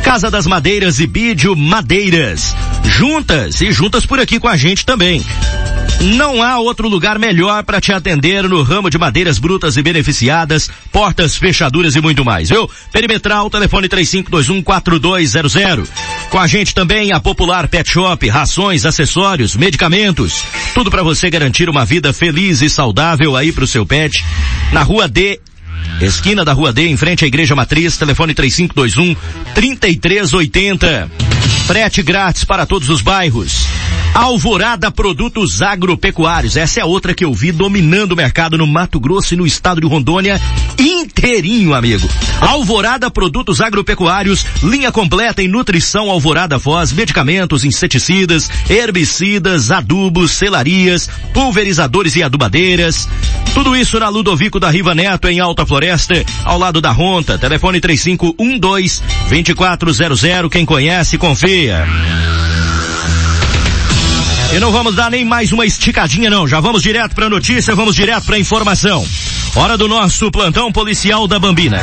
Casa 0.02 0.30
das 0.30 0.46
Madeiras 0.46 0.98
e 0.98 1.06
Bídio 1.06 1.54
Madeiras. 1.54 2.54
Juntas 2.84 3.60
e 3.60 3.72
juntas 3.72 4.06
por 4.06 4.20
aqui 4.20 4.38
com 4.38 4.48
a 4.48 4.56
gente 4.56 4.84
também. 4.84 5.24
Não 6.00 6.42
há 6.42 6.58
outro 6.58 6.88
lugar 6.88 7.18
melhor 7.18 7.62
para 7.62 7.78
te 7.78 7.92
atender 7.92 8.48
no 8.48 8.62
ramo 8.62 8.88
de 8.88 8.96
madeiras 8.96 9.38
brutas 9.38 9.76
e 9.76 9.82
beneficiadas, 9.82 10.70
portas, 10.90 11.36
fechaduras 11.36 11.94
e 11.94 12.00
muito 12.00 12.24
mais, 12.24 12.48
viu? 12.48 12.70
Perimetral, 12.90 13.50
telefone 13.50 13.86
35214200. 13.86 15.86
Com 16.30 16.38
a 16.38 16.46
gente 16.46 16.74
também 16.74 17.12
a 17.12 17.20
Popular 17.20 17.68
Pet 17.68 17.90
Shop, 17.90 18.26
rações, 18.28 18.86
acessórios, 18.86 19.54
medicamentos, 19.54 20.42
tudo 20.72 20.90
para 20.90 21.02
você 21.02 21.28
garantir 21.28 21.68
uma 21.68 21.84
vida 21.84 22.14
feliz 22.14 22.62
e 22.62 22.70
saudável 22.70 23.36
aí 23.36 23.52
pro 23.52 23.66
seu 23.66 23.84
pet. 23.84 24.24
Na 24.72 24.82
Rua 24.82 25.06
D, 25.06 25.38
Esquina 26.00 26.44
da 26.44 26.52
Rua 26.52 26.72
D, 26.72 26.88
em 26.88 26.96
frente 26.96 27.24
à 27.24 27.28
Igreja 27.28 27.54
Matriz, 27.54 27.96
telefone 27.96 28.34
3521 28.34 29.16
3380. 29.54 31.10
Frete 31.66 32.02
grátis 32.02 32.44
para 32.44 32.66
todos 32.66 32.88
os 32.88 33.00
bairros. 33.00 33.66
Alvorada 34.12 34.90
Produtos 34.90 35.62
Agropecuários. 35.62 36.56
Essa 36.56 36.80
é 36.80 36.84
outra 36.84 37.14
que 37.14 37.24
eu 37.24 37.32
vi 37.32 37.52
dominando 37.52 38.12
o 38.12 38.16
mercado 38.16 38.58
no 38.58 38.66
Mato 38.66 38.98
Grosso 38.98 39.34
e 39.34 39.36
no 39.36 39.46
estado 39.46 39.80
de 39.80 39.86
Rondônia 39.86 40.40
inteirinho, 40.78 41.74
amigo. 41.74 42.08
Alvorada 42.40 43.10
Produtos 43.10 43.60
Agropecuários, 43.60 44.44
linha 44.62 44.90
completa 44.90 45.42
em 45.42 45.48
nutrição 45.48 46.10
Alvorada 46.10 46.58
Foz, 46.58 46.92
medicamentos, 46.92 47.64
inseticidas, 47.64 48.50
herbicidas, 48.68 49.70
adubos, 49.70 50.32
selarias, 50.32 51.08
pulverizadores 51.32 52.16
e 52.16 52.22
adubadeiras. 52.22 53.08
Tudo 53.54 53.76
isso 53.76 53.98
na 53.98 54.08
Ludovico 54.08 54.58
da 54.58 54.70
Riva 54.70 54.94
Neto, 54.94 55.28
em 55.28 55.38
Alta 55.38 55.66
Floresta, 55.70 56.22
ao 56.44 56.58
lado 56.58 56.80
da 56.80 56.90
Ronta. 56.90 57.38
Telefone 57.38 57.80
3512-2400. 57.80 60.50
Quem 60.50 60.66
conhece, 60.66 61.16
confia. 61.16 61.86
E 64.52 64.58
não 64.58 64.72
vamos 64.72 64.96
dar 64.96 65.12
nem 65.12 65.24
mais 65.24 65.52
uma 65.52 65.64
esticadinha 65.64 66.28
não, 66.28 66.48
já 66.48 66.58
vamos 66.58 66.82
direto 66.82 67.14
para 67.14 67.30
notícia, 67.30 67.72
vamos 67.72 67.94
direto 67.94 68.24
para 68.24 68.36
informação. 68.36 69.06
Hora 69.54 69.78
do 69.78 69.86
nosso 69.86 70.28
plantão 70.32 70.72
policial 70.72 71.28
da 71.28 71.38
Bambina. 71.38 71.80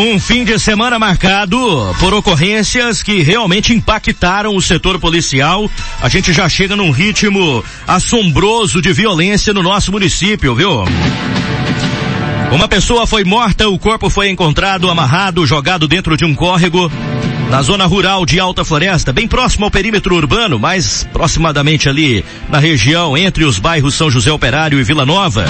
Um 0.00 0.20
fim 0.20 0.44
de 0.44 0.60
semana 0.60 0.96
marcado 0.96 1.58
por 1.98 2.14
ocorrências 2.14 3.02
que 3.02 3.20
realmente 3.20 3.74
impactaram 3.74 4.54
o 4.54 4.62
setor 4.62 5.00
policial. 5.00 5.68
A 6.00 6.08
gente 6.08 6.32
já 6.32 6.48
chega 6.48 6.76
num 6.76 6.92
ritmo 6.92 7.64
assombroso 7.84 8.80
de 8.80 8.92
violência 8.92 9.52
no 9.52 9.60
nosso 9.60 9.90
município, 9.90 10.54
viu? 10.54 10.84
Uma 12.52 12.68
pessoa 12.68 13.08
foi 13.08 13.24
morta, 13.24 13.68
o 13.68 13.76
corpo 13.76 14.08
foi 14.08 14.30
encontrado 14.30 14.88
amarrado, 14.88 15.44
jogado 15.44 15.88
dentro 15.88 16.16
de 16.16 16.24
um 16.24 16.32
córrego 16.32 16.88
na 17.48 17.62
zona 17.62 17.86
rural 17.86 18.26
de 18.26 18.38
Alta 18.38 18.64
Floresta, 18.64 19.12
bem 19.12 19.26
próximo 19.26 19.64
ao 19.64 19.70
perímetro 19.70 20.14
urbano, 20.14 20.58
mais 20.58 21.06
aproximadamente 21.10 21.88
ali 21.88 22.24
na 22.48 22.58
região 22.58 23.16
entre 23.16 23.44
os 23.44 23.58
bairros 23.58 23.94
São 23.94 24.10
José 24.10 24.30
Operário 24.30 24.78
e 24.78 24.84
Vila 24.84 25.06
Nova. 25.06 25.46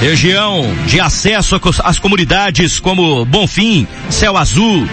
Região 0.00 0.72
de 0.86 1.00
acesso 1.00 1.60
às 1.82 1.98
comunidades 1.98 2.78
como 2.78 3.24
Bonfim, 3.24 3.86
Céu 4.08 4.36
Azul. 4.36 4.86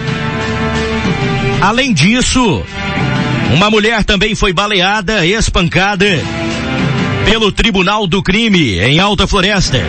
Além 1.62 1.94
disso, 1.94 2.64
uma 3.54 3.70
mulher 3.70 4.04
também 4.04 4.34
foi 4.34 4.52
baleada, 4.52 5.26
espancada 5.26 6.06
pelo 7.26 7.52
Tribunal 7.52 8.08
do 8.08 8.22
Crime 8.24 8.80
em 8.80 9.00
Alta 9.00 9.28
Floresta. 9.28 9.80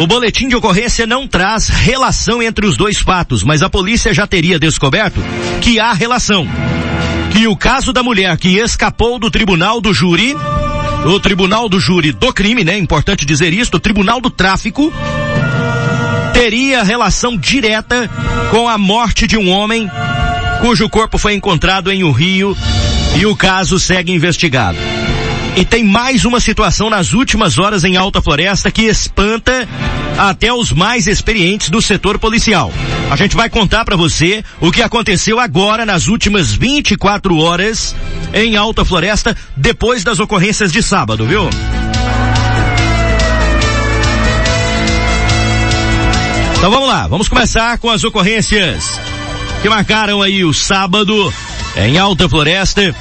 O 0.00 0.06
boletim 0.06 0.48
de 0.48 0.54
ocorrência 0.54 1.06
não 1.06 1.26
traz 1.26 1.68
relação 1.68 2.42
entre 2.42 2.64
os 2.66 2.76
dois 2.76 2.98
fatos, 2.98 3.42
mas 3.42 3.62
a 3.62 3.68
polícia 3.68 4.14
já 4.14 4.26
teria 4.26 4.58
descoberto 4.58 5.20
que 5.60 5.80
há 5.80 5.92
relação. 5.92 6.46
Que 7.32 7.46
o 7.48 7.56
caso 7.56 7.92
da 7.92 8.02
mulher 8.02 8.36
que 8.36 8.58
escapou 8.58 9.18
do 9.18 9.30
tribunal 9.30 9.80
do 9.80 9.92
júri 9.92 10.36
o 11.04 11.20
Tribunal 11.20 11.68
do 11.68 11.78
Júri 11.78 12.12
do 12.12 12.32
Crime, 12.32 12.64
né? 12.64 12.76
Importante 12.76 13.24
dizer 13.24 13.52
isto, 13.52 13.76
o 13.76 13.80
Tribunal 13.80 14.20
do 14.20 14.30
Tráfico 14.30 14.92
teria 16.32 16.82
relação 16.82 17.36
direta 17.36 18.10
com 18.50 18.68
a 18.68 18.76
morte 18.76 19.26
de 19.26 19.36
um 19.36 19.48
homem 19.50 19.88
cujo 20.60 20.88
corpo 20.88 21.16
foi 21.16 21.34
encontrado 21.34 21.90
em 21.90 22.02
um 22.02 22.10
rio 22.10 22.56
e 23.16 23.24
o 23.26 23.36
caso 23.36 23.78
segue 23.78 24.12
investigado. 24.12 24.78
E 25.58 25.64
tem 25.64 25.82
mais 25.82 26.24
uma 26.24 26.38
situação 26.38 26.88
nas 26.88 27.12
últimas 27.12 27.58
horas 27.58 27.82
em 27.82 27.96
Alta 27.96 28.22
Floresta 28.22 28.70
que 28.70 28.82
espanta 28.82 29.68
até 30.16 30.52
os 30.52 30.70
mais 30.70 31.08
experientes 31.08 31.68
do 31.68 31.82
setor 31.82 32.16
policial. 32.16 32.72
A 33.10 33.16
gente 33.16 33.34
vai 33.34 33.50
contar 33.50 33.84
para 33.84 33.96
você 33.96 34.44
o 34.60 34.70
que 34.70 34.82
aconteceu 34.82 35.40
agora 35.40 35.84
nas 35.84 36.06
últimas 36.06 36.52
24 36.52 37.36
horas 37.38 37.96
em 38.32 38.54
Alta 38.54 38.84
Floresta 38.84 39.36
depois 39.56 40.04
das 40.04 40.20
ocorrências 40.20 40.70
de 40.70 40.80
sábado, 40.80 41.26
viu? 41.26 41.50
Então 46.56 46.70
vamos 46.70 46.88
lá, 46.88 47.08
vamos 47.08 47.28
começar 47.28 47.78
com 47.78 47.90
as 47.90 48.04
ocorrências 48.04 49.00
que 49.60 49.68
marcaram 49.68 50.22
aí 50.22 50.44
o 50.44 50.54
sábado 50.54 51.34
em 51.76 51.98
Alta 51.98 52.28
Floresta. 52.28 52.94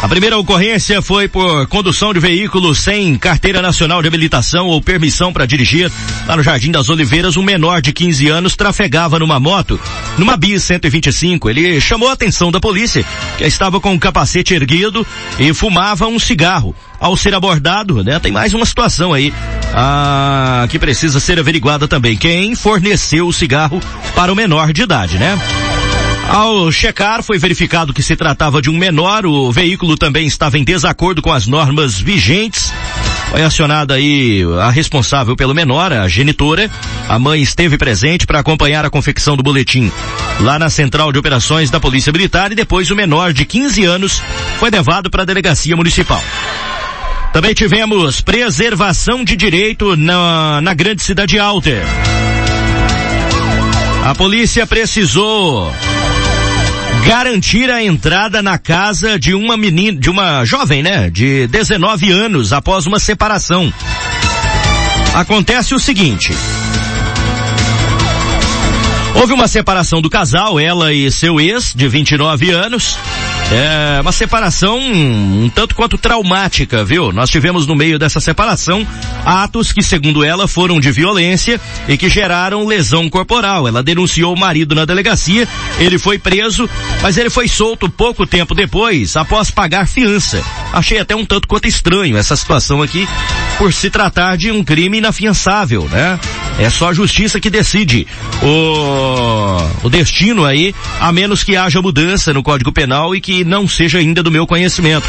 A 0.00 0.08
primeira 0.08 0.38
ocorrência 0.38 1.02
foi 1.02 1.26
por 1.26 1.66
condução 1.66 2.14
de 2.14 2.20
veículo 2.20 2.72
sem 2.72 3.16
carteira 3.16 3.60
nacional 3.60 4.00
de 4.00 4.06
habilitação 4.06 4.66
ou 4.68 4.80
permissão 4.80 5.32
para 5.32 5.44
dirigir. 5.44 5.90
Lá 6.26 6.36
no 6.36 6.42
Jardim 6.42 6.70
das 6.70 6.88
Oliveiras, 6.88 7.36
um 7.36 7.42
menor 7.42 7.82
de 7.82 7.92
15 7.92 8.28
anos 8.28 8.54
trafegava 8.54 9.18
numa 9.18 9.40
moto, 9.40 9.78
numa 10.16 10.36
Bis 10.36 10.62
125. 10.62 11.50
Ele 11.50 11.80
chamou 11.80 12.08
a 12.08 12.12
atenção 12.12 12.52
da 12.52 12.60
polícia, 12.60 13.04
que 13.36 13.44
estava 13.44 13.80
com 13.80 13.92
o 13.92 13.98
capacete 13.98 14.54
erguido 14.54 15.04
e 15.36 15.52
fumava 15.52 16.06
um 16.06 16.18
cigarro. 16.18 16.74
Ao 17.00 17.16
ser 17.16 17.34
abordado, 17.34 18.02
né, 18.02 18.20
tem 18.20 18.32
mais 18.32 18.54
uma 18.54 18.66
situação 18.66 19.12
aí, 19.12 19.32
ah, 19.74 20.66
que 20.70 20.78
precisa 20.78 21.18
ser 21.18 21.40
averiguada 21.40 21.88
também. 21.88 22.16
Quem 22.16 22.54
forneceu 22.54 23.26
o 23.26 23.32
cigarro 23.32 23.80
para 24.14 24.32
o 24.32 24.36
menor 24.36 24.72
de 24.72 24.82
idade, 24.82 25.18
né? 25.18 25.36
Ao 26.28 26.70
checar, 26.70 27.22
foi 27.22 27.38
verificado 27.38 27.92
que 27.94 28.02
se 28.02 28.14
tratava 28.14 28.60
de 28.60 28.68
um 28.68 28.76
menor, 28.76 29.24
o 29.24 29.50
veículo 29.50 29.96
também 29.96 30.26
estava 30.26 30.58
em 30.58 30.62
desacordo 30.62 31.22
com 31.22 31.32
as 31.32 31.46
normas 31.46 31.98
vigentes. 31.98 32.70
Foi 33.30 33.42
acionada 33.42 33.94
aí 33.94 34.42
a 34.60 34.70
responsável 34.70 35.34
pelo 35.34 35.54
menor, 35.54 35.90
a 35.90 36.06
genitora. 36.06 36.70
A 37.08 37.18
mãe 37.18 37.40
esteve 37.40 37.78
presente 37.78 38.26
para 38.26 38.40
acompanhar 38.40 38.84
a 38.84 38.90
confecção 38.90 39.36
do 39.36 39.42
boletim 39.42 39.90
lá 40.40 40.58
na 40.58 40.68
Central 40.68 41.12
de 41.12 41.18
Operações 41.18 41.70
da 41.70 41.80
Polícia 41.80 42.12
Militar 42.12 42.52
e 42.52 42.54
depois 42.54 42.90
o 42.90 42.96
menor 42.96 43.32
de 43.32 43.46
15 43.46 43.84
anos 43.84 44.22
foi 44.58 44.70
levado 44.70 45.10
para 45.10 45.22
a 45.22 45.26
delegacia 45.26 45.74
municipal. 45.74 46.22
Também 47.32 47.54
tivemos 47.54 48.20
preservação 48.20 49.24
de 49.24 49.34
direito 49.34 49.96
na, 49.96 50.60
na 50.60 50.74
grande 50.74 51.02
cidade 51.02 51.38
alta. 51.38 51.70
A 54.04 54.14
polícia 54.14 54.66
precisou 54.66 55.72
garantir 57.06 57.70
a 57.70 57.82
entrada 57.82 58.42
na 58.42 58.58
casa 58.58 59.18
de 59.18 59.34
uma 59.34 59.56
menina, 59.56 59.98
de 59.98 60.10
uma 60.10 60.44
jovem, 60.44 60.82
né, 60.82 61.10
de 61.10 61.46
19 61.46 62.10
anos 62.10 62.52
após 62.52 62.86
uma 62.86 62.98
separação. 62.98 63.72
Acontece 65.14 65.74
o 65.74 65.78
seguinte. 65.78 66.32
Houve 69.14 69.32
uma 69.32 69.48
separação 69.48 70.00
do 70.00 70.08
casal, 70.08 70.60
ela 70.60 70.92
e 70.92 71.10
seu 71.10 71.40
ex, 71.40 71.72
de 71.74 71.88
29 71.88 72.50
anos. 72.50 72.98
É 73.50 74.00
uma 74.02 74.12
separação 74.12 74.78
um 74.78 75.50
tanto 75.54 75.74
quanto 75.74 75.96
traumática, 75.96 76.84
viu? 76.84 77.10
Nós 77.12 77.30
tivemos 77.30 77.66
no 77.66 77.74
meio 77.74 77.98
dessa 77.98 78.20
separação 78.20 78.86
atos 79.24 79.72
que, 79.72 79.82
segundo 79.82 80.22
ela, 80.22 80.46
foram 80.46 80.78
de 80.78 80.90
violência 80.90 81.58
e 81.88 81.96
que 81.96 82.10
geraram 82.10 82.66
lesão 82.66 83.08
corporal. 83.08 83.66
Ela 83.66 83.82
denunciou 83.82 84.34
o 84.34 84.38
marido 84.38 84.74
na 84.74 84.84
delegacia, 84.84 85.48
ele 85.78 85.98
foi 85.98 86.18
preso, 86.18 86.68
mas 87.00 87.16
ele 87.16 87.30
foi 87.30 87.48
solto 87.48 87.88
pouco 87.88 88.26
tempo 88.26 88.54
depois, 88.54 89.16
após 89.16 89.50
pagar 89.50 89.88
fiança. 89.88 90.42
Achei 90.70 90.98
até 90.98 91.16
um 91.16 91.24
tanto 91.24 91.48
quanto 91.48 91.66
estranho 91.66 92.18
essa 92.18 92.36
situação 92.36 92.82
aqui, 92.82 93.08
por 93.56 93.72
se 93.72 93.88
tratar 93.88 94.36
de 94.36 94.50
um 94.50 94.62
crime 94.62 94.98
inafiançável, 94.98 95.88
né? 95.90 96.20
É 96.58 96.68
só 96.68 96.88
a 96.88 96.92
justiça 96.92 97.38
que 97.38 97.48
decide 97.48 98.06
o, 98.42 99.86
o 99.86 99.88
destino 99.88 100.44
aí, 100.44 100.74
a 101.00 101.12
menos 101.12 101.44
que 101.44 101.56
haja 101.56 101.80
mudança 101.80 102.32
no 102.34 102.42
Código 102.42 102.72
Penal 102.72 103.14
e 103.14 103.20
que 103.20 103.44
não 103.44 103.68
seja 103.68 103.98
ainda 103.98 104.22
do 104.22 104.30
meu 104.30 104.46
conhecimento. 104.46 105.06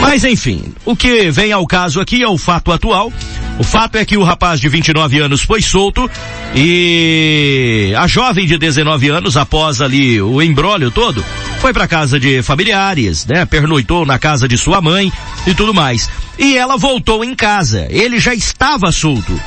Mas 0.00 0.24
enfim, 0.24 0.72
o 0.84 0.94
que 0.94 1.30
vem 1.30 1.52
ao 1.52 1.66
caso 1.66 2.00
aqui 2.00 2.22
é 2.22 2.28
o 2.28 2.38
fato 2.38 2.70
atual. 2.70 3.12
O 3.58 3.64
fato 3.64 3.96
é 3.96 4.04
que 4.04 4.16
o 4.16 4.22
rapaz 4.22 4.60
de 4.60 4.68
29 4.68 5.18
anos 5.18 5.42
foi 5.42 5.62
solto 5.62 6.08
e 6.54 7.92
a 7.96 8.06
jovem 8.06 8.46
de 8.46 8.58
19 8.58 9.08
anos, 9.08 9.36
após 9.36 9.80
ali 9.80 10.20
o 10.20 10.42
embrólio 10.42 10.90
todo, 10.90 11.24
foi 11.58 11.72
para 11.72 11.88
casa 11.88 12.20
de 12.20 12.42
familiares, 12.42 13.26
né? 13.26 13.44
Pernoitou 13.46 14.04
na 14.04 14.18
casa 14.18 14.46
de 14.46 14.58
sua 14.58 14.80
mãe 14.80 15.10
e 15.46 15.54
tudo 15.54 15.72
mais. 15.72 16.08
E 16.38 16.56
ela 16.56 16.76
voltou 16.76 17.24
em 17.24 17.34
casa. 17.34 17.86
Ele 17.90 18.20
já 18.20 18.34
estava 18.34 18.92
solto. 18.92 19.40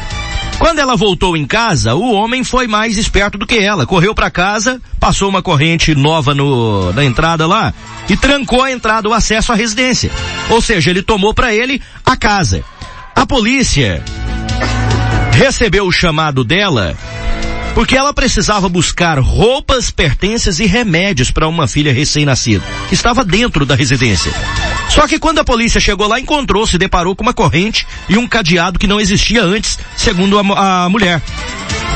Quando 0.59 0.79
ela 0.79 0.97
voltou 0.97 1.37
em 1.37 1.47
casa, 1.47 1.95
o 1.95 2.11
homem 2.11 2.43
foi 2.43 2.67
mais 2.67 2.97
esperto 2.97 3.37
do 3.37 3.47
que 3.47 3.57
ela. 3.57 3.85
Correu 3.85 4.13
para 4.13 4.29
casa, 4.29 4.81
passou 4.99 5.29
uma 5.29 5.41
corrente 5.41 5.95
nova 5.95 6.35
no, 6.35 6.91
na 6.91 7.05
entrada 7.05 7.47
lá 7.47 7.73
e 8.09 8.17
trancou 8.17 8.61
a 8.61 8.71
entrada, 8.71 9.07
o 9.07 9.13
acesso 9.13 9.53
à 9.53 9.55
residência. 9.55 10.11
Ou 10.49 10.61
seja, 10.61 10.89
ele 10.89 11.01
tomou 11.01 11.33
para 11.33 11.55
ele 11.55 11.81
a 12.05 12.17
casa. 12.17 12.61
A 13.15 13.25
polícia 13.25 14.03
recebeu 15.31 15.87
o 15.87 15.91
chamado 15.91 16.43
dela 16.43 16.95
porque 17.73 17.95
ela 17.95 18.13
precisava 18.13 18.67
buscar 18.67 19.17
roupas, 19.19 19.89
pertences 19.89 20.59
e 20.59 20.65
remédios 20.65 21.31
para 21.31 21.47
uma 21.47 21.67
filha 21.67 21.93
recém-nascida, 21.93 22.65
que 22.89 22.93
estava 22.93 23.23
dentro 23.23 23.65
da 23.65 23.75
residência. 23.75 24.33
Só 24.89 25.08
que 25.08 25.19
quando 25.19 25.39
a 25.39 25.43
polícia 25.43 25.79
chegou 25.79 26.08
lá, 26.08 26.19
encontrou, 26.19 26.65
se 26.65 26.77
deparou 26.77 27.15
com 27.15 27.24
uma 27.24 27.34
corrente 27.34 27.88
e 28.10 28.17
um 28.17 28.27
cadeado 28.27 28.79
que 28.79 28.88
não 28.88 29.00
existia 29.00 29.43
antes, 29.43 29.79
segundo 29.96 30.38
a, 30.39 30.86
a 30.86 30.89
mulher. 30.89 31.22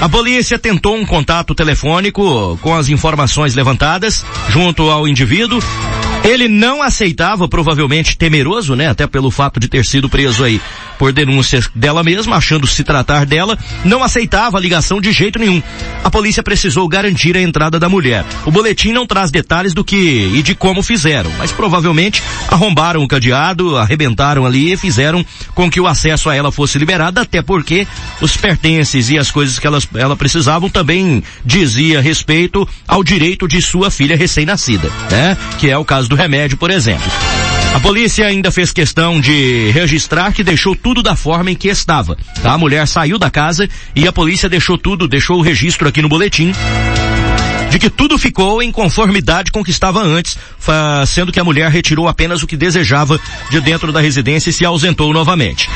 A 0.03 0.09
polícia 0.09 0.59
tentou 0.59 0.97
um 0.97 1.05
contato 1.05 1.55
telefônico 1.55 2.59
com 2.61 2.75
as 2.75 2.89
informações 2.89 3.55
levantadas 3.55 4.25
junto 4.49 4.89
ao 4.89 5.07
indivíduo. 5.07 5.61
Ele 6.25 6.49
não 6.49 6.81
aceitava, 6.81 7.47
provavelmente 7.47 8.17
temeroso, 8.17 8.75
né? 8.75 8.89
Até 8.89 9.07
pelo 9.07 9.31
fato 9.31 9.61
de 9.61 9.69
ter 9.69 9.85
sido 9.85 10.09
preso 10.09 10.43
aí 10.43 10.59
por 10.97 11.11
denúncias 11.11 11.69
dela 11.75 12.01
mesma, 12.01 12.37
achando 12.37 12.65
se 12.65 12.81
tratar 12.81 13.25
dela, 13.25 13.57
não 13.83 14.01
aceitava 14.01 14.57
a 14.57 14.61
ligação 14.61 15.01
de 15.01 15.11
jeito 15.11 15.37
nenhum. 15.37 15.61
A 16.01 16.09
polícia 16.09 16.41
precisou 16.41 16.87
garantir 16.87 17.35
a 17.35 17.41
entrada 17.41 17.77
da 17.77 17.89
mulher. 17.89 18.25
O 18.45 18.51
boletim 18.51 18.93
não 18.93 19.05
traz 19.05 19.31
detalhes 19.31 19.73
do 19.73 19.83
que 19.83 20.31
e 20.33 20.41
de 20.41 20.55
como 20.55 20.81
fizeram, 20.81 21.29
mas 21.37 21.51
provavelmente 21.51 22.23
arrombaram 22.49 23.03
o 23.03 23.07
cadeado, 23.07 23.75
arrebentaram 23.75 24.45
ali 24.45 24.71
e 24.71 24.77
fizeram 24.77 25.25
com 25.53 25.69
que 25.69 25.81
o 25.81 25.87
acesso 25.87 26.29
a 26.29 26.35
ela 26.35 26.51
fosse 26.53 26.79
liberado, 26.79 27.19
até 27.19 27.41
porque 27.41 27.85
os 28.21 28.37
pertences 28.37 29.09
e 29.09 29.17
as 29.17 29.29
coisas 29.29 29.59
que 29.59 29.67
elas, 29.67 29.85
ela 29.95 30.15
precisavam 30.15 30.69
também 30.69 31.23
dizia 31.45 32.01
respeito 32.01 32.67
ao 32.87 33.03
direito 33.03 33.47
de 33.47 33.61
sua 33.61 33.91
filha 33.91 34.15
recém-nascida, 34.15 34.89
né? 35.09 35.37
Que 35.59 35.69
é 35.69 35.77
o 35.77 35.85
caso 35.85 36.09
do 36.09 36.15
remédio, 36.15 36.57
por 36.57 36.71
exemplo. 36.71 37.11
A 37.73 37.79
polícia 37.79 38.27
ainda 38.27 38.51
fez 38.51 38.71
questão 38.71 39.19
de 39.19 39.71
registrar 39.71 40.31
que 40.31 40.43
deixou 40.43 40.75
tudo 40.75 41.01
da 41.01 41.15
forma 41.15 41.49
em 41.49 41.55
que 41.55 41.67
estava. 41.67 42.15
Tá? 42.41 42.53
A 42.53 42.57
mulher 42.57 42.87
saiu 42.87 43.17
da 43.17 43.31
casa 43.31 43.67
e 43.95 44.07
a 44.07 44.13
polícia 44.13 44.47
deixou 44.47 44.77
tudo, 44.77 45.07
deixou 45.07 45.39
o 45.39 45.41
registro 45.41 45.87
aqui 45.87 46.01
no 46.01 46.07
boletim 46.07 46.53
de 47.73 47.79
que 47.79 47.89
tudo 47.89 48.19
ficou 48.19 48.61
em 48.61 48.71
conformidade 48.71 49.51
com 49.51 49.61
o 49.61 49.63
que 49.63 49.71
estava 49.71 49.99
antes, 50.03 50.37
sendo 51.07 51.31
que 51.31 51.39
a 51.39 51.43
mulher 51.43 51.71
retirou 51.71 52.07
apenas 52.07 52.43
o 52.43 52.47
que 52.47 52.55
desejava 52.55 53.19
de 53.49 53.59
dentro 53.59 53.91
da 53.91 53.99
residência 53.99 54.51
e 54.51 54.53
se 54.53 54.63
ausentou 54.63 55.11
novamente. 55.11 55.67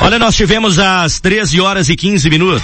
Olha, 0.00 0.16
nós 0.16 0.36
tivemos 0.36 0.78
às 0.78 1.18
13 1.18 1.60
horas 1.60 1.88
e 1.88 1.96
15 1.96 2.30
minutos. 2.30 2.62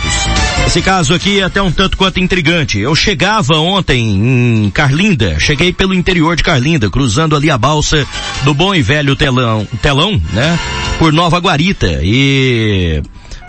Esse 0.67 0.83
caso 0.83 1.15
aqui 1.15 1.41
é 1.41 1.45
até 1.45 1.63
um 1.63 1.71
tanto 1.71 1.97
quanto 1.97 2.19
intrigante. 2.19 2.79
Eu 2.79 2.95
chegava 2.97 3.57
ontem 3.59 4.65
em 4.67 4.71
Carlinda, 4.71 5.39
cheguei 5.39 5.73
pelo 5.73 5.95
interior 5.95 6.35
de 6.35 6.43
Carlinda, 6.43 6.91
cruzando 6.91 7.37
ali 7.37 7.51
a 7.51 7.57
balsa 7.57 8.07
do 8.43 8.53
bom 8.53 8.75
e 8.75 8.83
velho 8.83 9.15
telão, 9.15 9.67
telão, 9.81 10.21
né? 10.33 10.59
Por 10.99 11.13
Nova 11.13 11.39
Guarita 11.39 12.01
e 12.03 13.03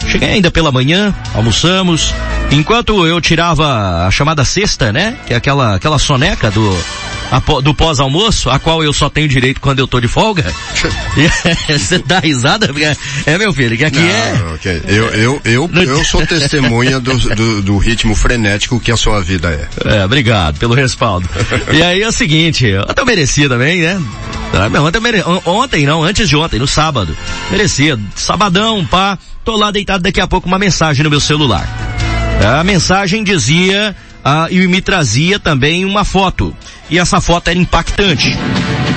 cheguei 0.07 0.29
ainda 0.29 0.51
pela 0.51 0.71
manhã, 0.71 1.15
almoçamos, 1.33 2.13
enquanto 2.51 3.07
eu 3.07 3.19
tirava 3.19 4.05
a 4.05 4.11
chamada 4.11 4.45
cesta, 4.45 4.91
né? 4.91 5.17
Que 5.25 5.33
é 5.33 5.37
aquela, 5.37 5.75
aquela 5.75 5.97
soneca 5.97 6.51
do, 6.51 6.77
do 7.63 7.73
pós-almoço, 7.73 8.49
a 8.49 8.59
qual 8.59 8.83
eu 8.83 8.93
só 8.93 9.09
tenho 9.09 9.27
direito 9.27 9.59
quando 9.59 9.79
eu 9.79 9.87
tô 9.87 9.99
de 9.99 10.07
folga. 10.07 10.45
Você 11.67 11.99
dá 11.99 12.19
risada? 12.19 12.69
É, 13.25 13.37
meu 13.37 13.53
filho, 13.53 13.77
que 13.77 13.85
aqui 13.85 13.99
Não, 13.99 14.05
é... 14.05 14.53
Okay. 14.55 14.81
Eu, 14.87 15.05
eu, 15.09 15.41
eu, 15.43 15.69
eu 15.73 16.03
sou 16.03 16.25
testemunha 16.27 16.99
do, 16.99 17.17
do, 17.17 17.61
do, 17.61 17.77
ritmo 17.77 18.15
frenético 18.15 18.79
que 18.79 18.91
a 18.91 18.97
sua 18.97 19.21
vida 19.21 19.49
é. 19.49 19.97
É, 19.97 20.05
obrigado 20.05 20.57
pelo 20.57 20.73
respaldo. 20.73 21.27
e 21.71 21.81
aí 21.81 22.01
é 22.01 22.07
o 22.07 22.11
seguinte, 22.11 22.65
ontem 22.77 23.01
eu 23.01 23.05
merecia 23.05 23.49
também, 23.49 23.81
né? 23.81 24.01
Não, 24.71 24.85
ontem, 24.85 24.99
mere... 24.99 25.23
ontem 25.45 25.85
não, 25.85 26.03
antes 26.03 26.29
de 26.29 26.35
ontem, 26.35 26.59
no 26.59 26.67
sábado. 26.67 27.15
Merecia. 27.51 27.99
Sabadão, 28.15 28.85
pá, 28.85 29.17
tô 29.43 29.55
lá 29.55 29.71
deitado 29.71 30.03
daqui 30.03 30.21
a 30.21 30.27
pouco 30.27 30.47
uma 30.47 30.59
mensagem 30.59 31.03
no 31.03 31.09
meu 31.09 31.19
celular. 31.19 31.67
A 32.43 32.63
mensagem 32.63 33.23
dizia 33.23 33.95
ah, 34.23 34.47
e 34.49 34.65
me 34.67 34.81
trazia 34.81 35.39
também 35.39 35.85
uma 35.85 36.03
foto. 36.03 36.55
E 36.89 36.99
essa 36.99 37.19
foto 37.19 37.49
era 37.49 37.57
impactante. 37.57 38.37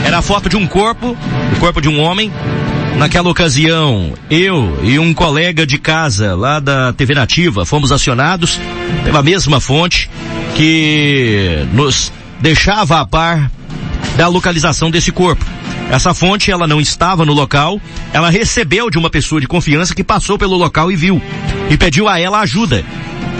Era 0.04 0.18
a 0.18 0.22
foto 0.22 0.48
de 0.48 0.56
um 0.56 0.66
corpo, 0.66 1.16
o 1.56 1.60
corpo 1.60 1.80
de 1.80 1.88
um 1.88 2.00
homem. 2.00 2.32
Naquela 2.96 3.30
ocasião, 3.30 4.12
eu 4.28 4.80
e 4.82 4.98
um 4.98 5.14
colega 5.14 5.64
de 5.64 5.78
casa 5.78 6.34
lá 6.34 6.58
da 6.58 6.92
TV 6.92 7.14
Nativa 7.14 7.64
fomos 7.64 7.92
acionados 7.92 8.58
pela 9.04 9.22
mesma 9.22 9.60
fonte 9.60 10.10
que 10.56 11.64
nos 11.72 12.12
deixava 12.40 13.00
a 13.00 13.06
par 13.06 13.50
da 14.16 14.26
localização 14.26 14.90
desse 14.90 15.12
corpo. 15.12 15.44
Essa 15.90 16.12
fonte, 16.12 16.50
ela 16.50 16.66
não 16.66 16.80
estava 16.80 17.24
no 17.24 17.32
local, 17.32 17.80
ela 18.12 18.30
recebeu 18.30 18.90
de 18.90 18.98
uma 18.98 19.08
pessoa 19.08 19.40
de 19.40 19.46
confiança 19.46 19.94
que 19.94 20.02
passou 20.02 20.36
pelo 20.36 20.56
local 20.56 20.90
e 20.90 20.96
viu, 20.96 21.22
e 21.70 21.76
pediu 21.76 22.08
a 22.08 22.18
ela 22.18 22.40
ajuda 22.40 22.84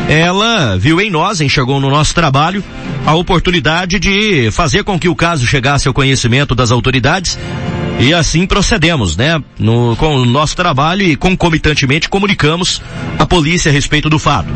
ela 0.09 0.79
viu 0.79 1.01
em 1.01 1.11
nós, 1.11 1.41
enxergou 1.43 1.79
no 1.79 1.91
nosso 1.91 2.15
trabalho, 2.15 2.65
a 3.05 3.15
oportunidade 3.15 4.01
de 4.01 4.51
fazer 4.51 4.83
com 4.83 4.99
que 4.99 5.09
o 5.09 5.15
caso 5.15 5.47
chegasse 5.47 5.87
ao 5.87 5.93
conhecimento 5.93 6.55
das 6.55 6.71
autoridades 6.71 7.39
e 8.01 8.15
assim 8.15 8.47
procedemos, 8.47 9.17
né? 9.17 9.43
No, 9.59 9.95
com 9.97 10.17
o 10.17 10.25
nosso 10.25 10.57
trabalho 10.57 11.03
e 11.03 11.15
concomitantemente 11.15 12.09
comunicamos 12.09 12.81
a 13.19 13.27
polícia 13.27 13.71
a 13.71 13.73
respeito 13.73 14.09
do 14.09 14.19
fato. 14.19 14.49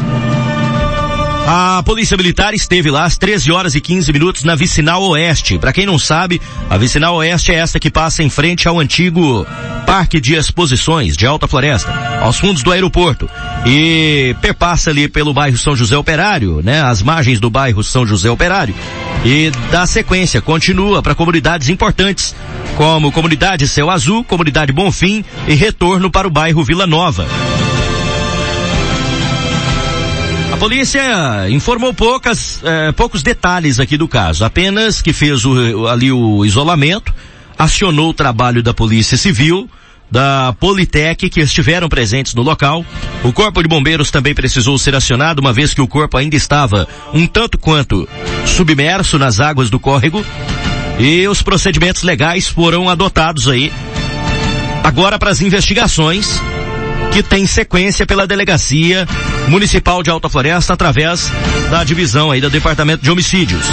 A 1.47 1.83
Polícia 1.85 2.17
Militar 2.17 2.55
esteve 2.55 2.91
lá 2.91 3.05
às 3.05 3.19
13 3.19 3.51
horas 3.51 3.75
e 3.75 3.81
15 3.81 4.13
minutos 4.13 4.45
na 4.45 4.55
Vicinal 4.55 5.03
Oeste. 5.03 5.59
Para 5.59 5.73
quem 5.73 5.85
não 5.85 5.99
sabe, 5.99 6.41
a 6.71 6.79
Vicinal 6.79 7.17
Oeste 7.17 7.51
é 7.51 7.57
esta 7.57 7.81
que 7.81 7.91
passa 7.91 8.23
em 8.23 8.31
frente 8.31 8.69
ao 8.69 8.79
antigo 8.79 9.45
Parque 9.85 10.21
de 10.21 10.35
Exposições 10.35 11.17
de 11.17 11.27
Alta 11.27 11.49
Floresta, 11.49 11.93
aos 12.21 12.39
fundos 12.39 12.63
do 12.63 12.71
aeroporto. 12.71 13.29
E 13.67 14.37
perpassa 14.41 14.91
ali 14.91 15.09
pelo 15.09 15.35
bairro 15.35 15.59
São 15.59 15.75
José 15.75 15.97
Operário, 15.97 16.63
né? 16.63 16.81
As 16.81 17.03
margens 17.03 17.41
do 17.41 17.51
bairro 17.51 17.83
São 17.83 18.07
José 18.07 18.31
Operário. 18.31 18.75
E 19.25 19.51
dá 19.71 19.85
sequência, 19.85 20.41
continua 20.41 21.03
para 21.03 21.15
comunidades 21.15 21.69
importantes, 21.69 22.35
como 22.77 23.13
Comunidade 23.13 23.67
Céu 23.67 23.91
Azul, 23.91 24.25
Comunidade 24.25 24.73
Bonfim 24.73 25.25
e 25.49 25.55
retorno 25.55 26.11
para 26.11 26.27
o 26.27 26.31
bairro 26.31 26.63
Vila 26.63 26.87
Nova 26.87 27.27
polícia 30.63 31.51
informou 31.51 31.93
poucas, 31.93 32.61
é, 32.63 32.93
poucos 32.93 33.21
detalhes 33.21 33.81
aqui 33.81 33.97
do 33.97 34.07
caso, 34.07 34.45
apenas 34.45 35.03
que 35.03 35.13
fez 35.13 35.45
o, 35.45 35.89
ali 35.89 36.13
o 36.13 36.45
isolamento, 36.45 37.13
acionou 37.59 38.11
o 38.11 38.15
trabalho 38.15 38.63
da 38.63 38.73
Polícia 38.73 39.17
Civil, 39.17 39.69
da 40.09 40.55
Politec 40.61 41.29
que 41.29 41.41
estiveram 41.41 41.89
presentes 41.89 42.33
no 42.33 42.43
local. 42.43 42.87
O 43.25 43.33
Corpo 43.33 43.61
de 43.61 43.69
Bombeiros 43.69 44.13
também 44.13 44.37
precisou 44.37 44.79
ser 44.79 44.95
acionado, 44.95 45.41
uma 45.41 45.53
vez 45.53 45.75
que 45.75 45.81
o 45.81 45.89
corpo 45.89 46.17
ainda 46.17 46.37
estava 46.37 46.87
um 47.13 47.27
tanto 47.27 47.59
quanto 47.59 48.09
submerso 48.47 49.19
nas 49.19 49.41
águas 49.41 49.69
do 49.69 49.81
córrego. 49.81 50.25
E 50.97 51.27
os 51.27 51.43
procedimentos 51.43 52.05
legais 52.05 52.47
foram 52.47 52.89
adotados 52.89 53.49
aí. 53.49 53.73
Agora 54.85 55.19
para 55.19 55.31
as 55.33 55.41
investigações 55.41 56.41
que 57.13 57.23
tem 57.23 57.47
sequência 57.47 58.07
pela 58.07 58.27
Delegacia 58.27 59.07
Municipal 59.49 60.03
de 60.03 60.11
Alta 60.11 60.29
Floresta 60.29 60.73
através 60.73 61.31
da 61.71 61.85
divisão 61.85 62.31
aí 62.31 62.41
do 62.41 62.49
Departamento 62.49 63.03
de 63.03 63.11
Homicídios. 63.11 63.67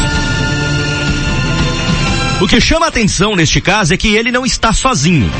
O 2.41 2.47
que 2.47 2.59
chama 2.59 2.87
atenção 2.87 3.35
neste 3.35 3.61
caso 3.61 3.93
é 3.93 3.97
que 3.97 4.09
ele 4.15 4.31
não 4.31 4.45
está 4.45 4.73
sozinho. 4.73 5.31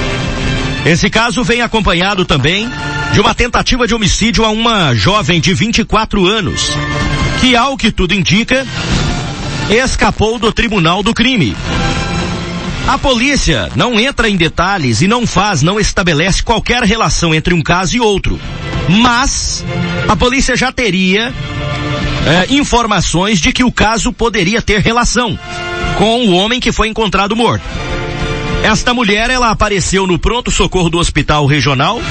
Esse 0.85 1.09
caso 1.09 1.43
vem 1.43 1.62
acompanhado 1.62 2.23
também 2.23 2.69
de 3.13 3.19
uma 3.19 3.35
tentativa 3.35 3.85
de 3.85 3.93
homicídio 3.93 4.45
a 4.45 4.49
uma 4.49 4.93
jovem 4.93 5.41
de 5.41 5.53
24 5.53 6.25
anos, 6.25 6.69
que 7.41 7.55
ao 7.55 7.75
que 7.75 7.91
tudo 7.91 8.13
indica, 8.13 8.65
escapou 9.69 10.39
do 10.39 10.51
tribunal 10.53 11.03
do 11.03 11.13
crime. 11.13 11.55
A 12.87 12.97
polícia 12.97 13.69
não 13.75 13.99
entra 13.99 14.29
em 14.29 14.35
detalhes 14.35 15.01
e 15.01 15.07
não 15.07 15.27
faz, 15.27 15.61
não 15.61 15.79
estabelece 15.79 16.41
qualquer 16.41 16.83
relação 16.83 17.33
entre 17.33 17.53
um 17.53 17.61
caso 17.61 17.95
e 17.95 17.99
outro. 17.99 18.39
Mas 18.87 19.63
a 20.07 20.15
polícia 20.15 20.57
já 20.57 20.71
teria 20.71 21.33
é, 22.25 22.53
informações 22.53 23.39
de 23.39 23.51
que 23.51 23.63
o 23.63 23.71
caso 23.71 24.11
poderia 24.11 24.61
ter 24.61 24.79
relação 24.81 25.37
com 25.97 26.27
o 26.27 26.31
homem 26.33 26.59
que 26.59 26.71
foi 26.71 26.87
encontrado 26.87 27.35
morto. 27.35 27.63
Esta 28.63 28.93
mulher, 28.93 29.29
ela 29.29 29.51
apareceu 29.51 30.05
no 30.05 30.19
pronto 30.19 30.51
socorro 30.51 30.89
do 30.89 30.97
hospital 30.97 31.45
regional, 31.45 32.01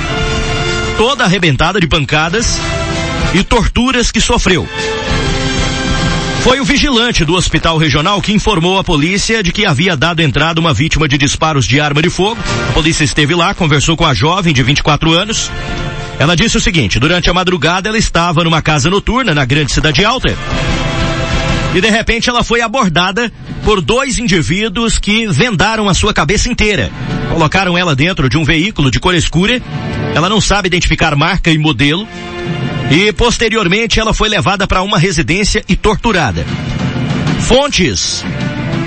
toda 0.96 1.24
arrebentada 1.24 1.81
de 1.81 1.87
pancadas 1.87 2.59
e 3.35 3.42
torturas 3.42 4.11
que 4.11 4.20
sofreu. 4.20 4.66
Foi 6.42 6.61
o 6.61 6.64
vigilante 6.64 7.24
do 7.24 7.35
hospital 7.35 7.77
regional 7.77 8.22
que 8.22 8.33
informou 8.33 8.79
a 8.79 8.85
polícia 8.85 9.42
de 9.42 9.53
que 9.53 9.66
havia 9.66 9.96
dado 9.96 10.20
entrada 10.20 10.61
uma 10.61 10.72
vítima 10.72 11.09
de 11.09 11.18
disparos 11.18 11.66
de 11.66 11.81
arma 11.81 12.01
de 12.01 12.09
fogo. 12.09 12.40
A 12.70 12.72
polícia 12.72 13.05
esteve 13.05 13.35
lá, 13.35 13.55
conversou 13.55 13.96
com 13.96 14.07
a 14.07 14.14
jovem 14.14 14.55
de 14.55 14.62
24 14.62 15.12
anos. 15.12 15.51
Ela 16.18 16.35
disse 16.35 16.57
o 16.57 16.61
seguinte, 16.61 16.98
durante 16.98 17.29
a 17.29 17.35
madrugada 17.35 17.88
ela 17.88 17.98
estava 17.98 18.42
numa 18.44 18.62
casa 18.62 18.88
noturna 18.88 19.35
na 19.35 19.44
grande 19.44 19.72
cidade 19.72 20.05
alta. 20.05 20.37
E 21.74 21.81
de 21.81 21.90
repente 21.90 22.31
ela 22.31 22.42
foi 22.42 22.62
abordada 22.62 23.31
por 23.62 23.81
dois 23.81 24.18
indivíduos 24.18 24.98
que 24.98 25.27
vendaram 25.27 25.88
a 25.88 25.94
sua 25.94 26.14
cabeça 26.14 26.48
inteira. 26.48 26.90
Colocaram 27.31 27.77
ela 27.77 27.94
dentro 27.94 28.29
de 28.29 28.38
um 28.38 28.44
veículo 28.44 28.90
de 28.90 28.98
cor 28.98 29.14
escura. 29.14 29.61
Ela 30.14 30.29
não 30.29 30.40
sabe 30.40 30.68
identificar 30.68 31.14
marca 31.14 31.51
e 31.51 31.59
modelo. 31.59 32.09
E 32.90 33.12
posteriormente 33.12 34.01
ela 34.01 34.14
foi 34.14 34.29
levada 34.29 34.66
para 34.66 34.83
uma 34.83 34.98
residência 34.98 35.62
e 35.68 35.77
torturada. 35.77 36.44
Fontes 37.40 38.24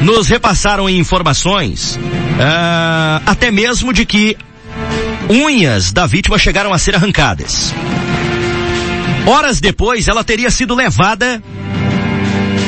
nos 0.02 0.28
repassaram 0.28 0.90
informações, 0.90 1.96
uh, 1.96 3.22
até 3.26 3.52
mesmo 3.52 3.94
de 3.94 4.06
que 4.06 4.36
unhas 5.30 5.92
da 5.92 6.06
vítima 6.08 6.38
chegaram 6.38 6.74
a 6.74 6.78
ser 6.78 6.96
arrancadas. 6.96 7.74
Horas 9.26 9.62
depois, 9.62 10.08
ela 10.08 10.24
teria 10.24 10.50
sido 10.50 10.74
levada 10.74 11.42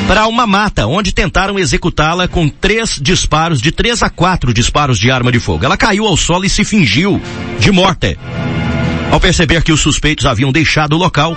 para 0.06 0.26
uma 0.26 0.46
mata, 0.46 0.86
onde 0.86 1.12
tentaram 1.12 1.58
executá-la 1.58 2.28
com 2.28 2.48
três 2.48 2.98
disparos, 3.00 3.60
de 3.60 3.72
três 3.72 4.02
a 4.02 4.10
quatro 4.10 4.54
disparos 4.54 4.98
de 4.98 5.10
arma 5.10 5.32
de 5.32 5.40
fogo. 5.40 5.64
Ela 5.64 5.76
caiu 5.76 6.06
ao 6.06 6.16
solo 6.16 6.44
e 6.44 6.48
se 6.48 6.64
fingiu 6.64 7.20
de 7.58 7.72
morta. 7.72 8.16
Ao 9.14 9.20
perceber 9.20 9.62
que 9.62 9.70
os 9.70 9.80
suspeitos 9.80 10.26
haviam 10.26 10.50
deixado 10.50 10.94
o 10.94 10.98
local, 10.98 11.36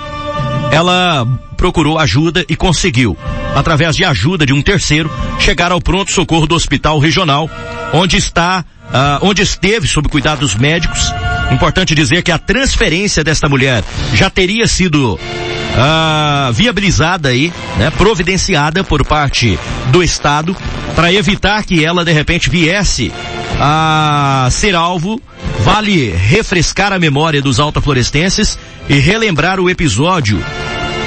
ela 0.71 1.27
procurou 1.55 1.99
ajuda 1.99 2.43
e 2.49 2.55
conseguiu, 2.55 3.15
através 3.55 3.95
de 3.95 4.03
ajuda 4.03 4.47
de 4.47 4.51
um 4.51 4.63
terceiro, 4.63 5.11
chegar 5.39 5.71
ao 5.71 5.79
pronto 5.79 6.11
socorro 6.11 6.47
do 6.47 6.55
hospital 6.55 6.97
regional, 6.97 7.47
onde 7.93 8.17
está, 8.17 8.65
uh, 8.85 9.23
onde 9.23 9.43
esteve 9.43 9.87
sob 9.87 10.09
cuidados 10.09 10.55
médicos. 10.55 11.13
Importante 11.51 11.93
dizer 11.93 12.23
que 12.23 12.31
a 12.31 12.39
transferência 12.39 13.23
desta 13.23 13.47
mulher 13.47 13.83
já 14.11 14.27
teria 14.27 14.65
sido 14.65 15.13
uh, 15.13 16.53
viabilizada 16.53 17.29
aí, 17.29 17.53
né, 17.77 17.91
providenciada 17.91 18.83
por 18.83 19.05
parte 19.05 19.59
do 19.91 20.01
Estado 20.01 20.57
para 20.95 21.13
evitar 21.13 21.63
que 21.63 21.85
ela 21.85 22.03
de 22.03 22.11
repente 22.11 22.49
viesse 22.49 23.13
a 23.59 24.47
ser 24.51 24.73
alvo, 24.73 25.21
vale 25.67 26.11
refrescar 26.11 26.93
a 26.93 26.97
memória 26.97 27.41
dos 27.41 27.59
altaflorestenses 27.59 28.57
e 28.87 28.99
relembrar 28.99 29.59
o 29.59 29.69
episódio 29.69 30.41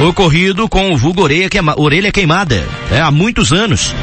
ocorrido 0.07 0.69
com 0.69 0.93
o 0.93 0.99
vulgo 0.99 1.27
queima, 1.51 1.75
orelha 1.81 2.13
queimada, 2.13 2.63
é, 2.93 3.01
há 3.01 3.11
muitos 3.11 3.55
anos, 3.55 3.95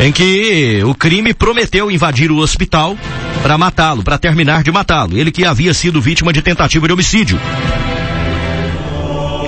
em 0.00 0.10
que 0.10 0.82
o 0.86 0.94
crime 0.94 1.34
prometeu 1.34 1.90
invadir 1.90 2.32
o 2.32 2.38
hospital 2.38 2.96
para 3.42 3.58
matá-lo, 3.58 4.02
para 4.02 4.16
terminar 4.16 4.62
de 4.62 4.72
matá-lo. 4.72 5.18
Ele 5.18 5.30
que 5.30 5.44
havia 5.44 5.74
sido 5.74 6.00
vítima 6.00 6.32
de 6.32 6.40
tentativa 6.40 6.86
de 6.86 6.92
homicídio. 6.94 7.38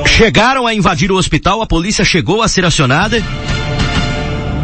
Chegaram 0.05 0.67
a 0.67 0.75
invadir 0.75 1.11
o 1.11 1.17
hospital, 1.17 1.63
a 1.63 1.67
polícia 1.67 2.05
chegou 2.05 2.43
a 2.43 2.49
ser 2.49 2.67
acionada. 2.67 3.25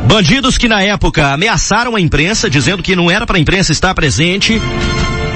Bandidos 0.06 0.58
que 0.58 0.68
na 0.68 0.82
época 0.82 1.32
ameaçaram 1.32 1.96
a 1.96 2.00
imprensa, 2.00 2.50
dizendo 2.50 2.82
que 2.82 2.94
não 2.94 3.10
era 3.10 3.26
para 3.26 3.38
a 3.38 3.40
imprensa 3.40 3.72
estar 3.72 3.94
presente, 3.94 4.60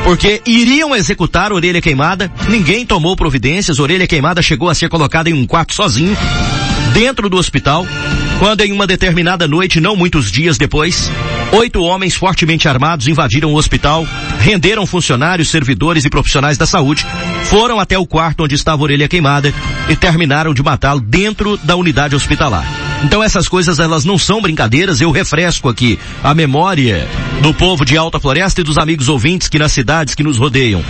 porque 0.07 0.40
iriam 0.47 0.95
executar 0.95 1.53
Orelha 1.53 1.83
Queimada. 1.83 2.31
Ninguém 2.49 2.87
tomou 2.87 3.16
providências. 3.16 3.81
Orelha 3.81 4.07
Queimada 4.07 4.40
chegou 4.40 4.71
a 4.71 4.75
ser 4.75 4.88
colocada 4.88 5.29
em 5.29 5.33
um 5.33 5.45
quarto 5.45 5.75
sozinho, 5.75 6.16
dentro 6.95 7.29
do 7.29 7.37
hospital, 7.37 7.85
quando 8.38 8.61
em 8.61 8.71
uma 8.71 8.87
determinada 8.87 9.49
noite, 9.49 9.81
não 9.81 9.97
muitos 9.97 10.31
dias 10.31 10.57
depois, 10.57 11.11
oito 11.51 11.83
homens 11.83 12.14
fortemente 12.14 12.69
armados 12.69 13.09
invadiram 13.09 13.53
o 13.53 13.57
hospital, 13.57 14.07
renderam 14.38 14.87
funcionários, 14.87 15.49
servidores 15.49 16.05
e 16.05 16.09
profissionais 16.09 16.57
da 16.57 16.66
saúde, 16.66 17.05
foram 17.47 17.81
até 17.81 17.99
o 17.99 18.07
quarto 18.07 18.45
onde 18.45 18.55
estava 18.55 18.83
a 18.83 18.85
Orelha 18.85 19.09
Queimada 19.09 19.53
e 19.88 19.97
terminaram 19.97 20.55
de 20.55 20.62
matá-lo 20.62 21.01
dentro 21.01 21.57
da 21.64 21.75
unidade 21.75 22.14
hospitalar. 22.14 22.64
Então 23.03 23.25
essas 23.25 23.49
coisas 23.49 23.81
elas 23.81 24.05
não 24.05 24.16
são 24.16 24.40
brincadeiras, 24.40 25.01
eu 25.01 25.11
refresco 25.11 25.69
aqui 25.69 25.99
a 26.23 26.33
memória 26.33 27.09
do 27.42 27.55
povo 27.55 27.85
de 27.85 27.96
Alta 27.96 28.18
Floresta 28.18 28.61
e 28.61 28.64
dos 28.64 28.79
amigos 28.79 29.09
ouvintes 29.09 29.49
que 29.49 29.59
nas 29.59 29.72
cidades 29.72 30.14
que 30.14 30.22
nos 30.22 30.37
rodeiam 30.37 30.83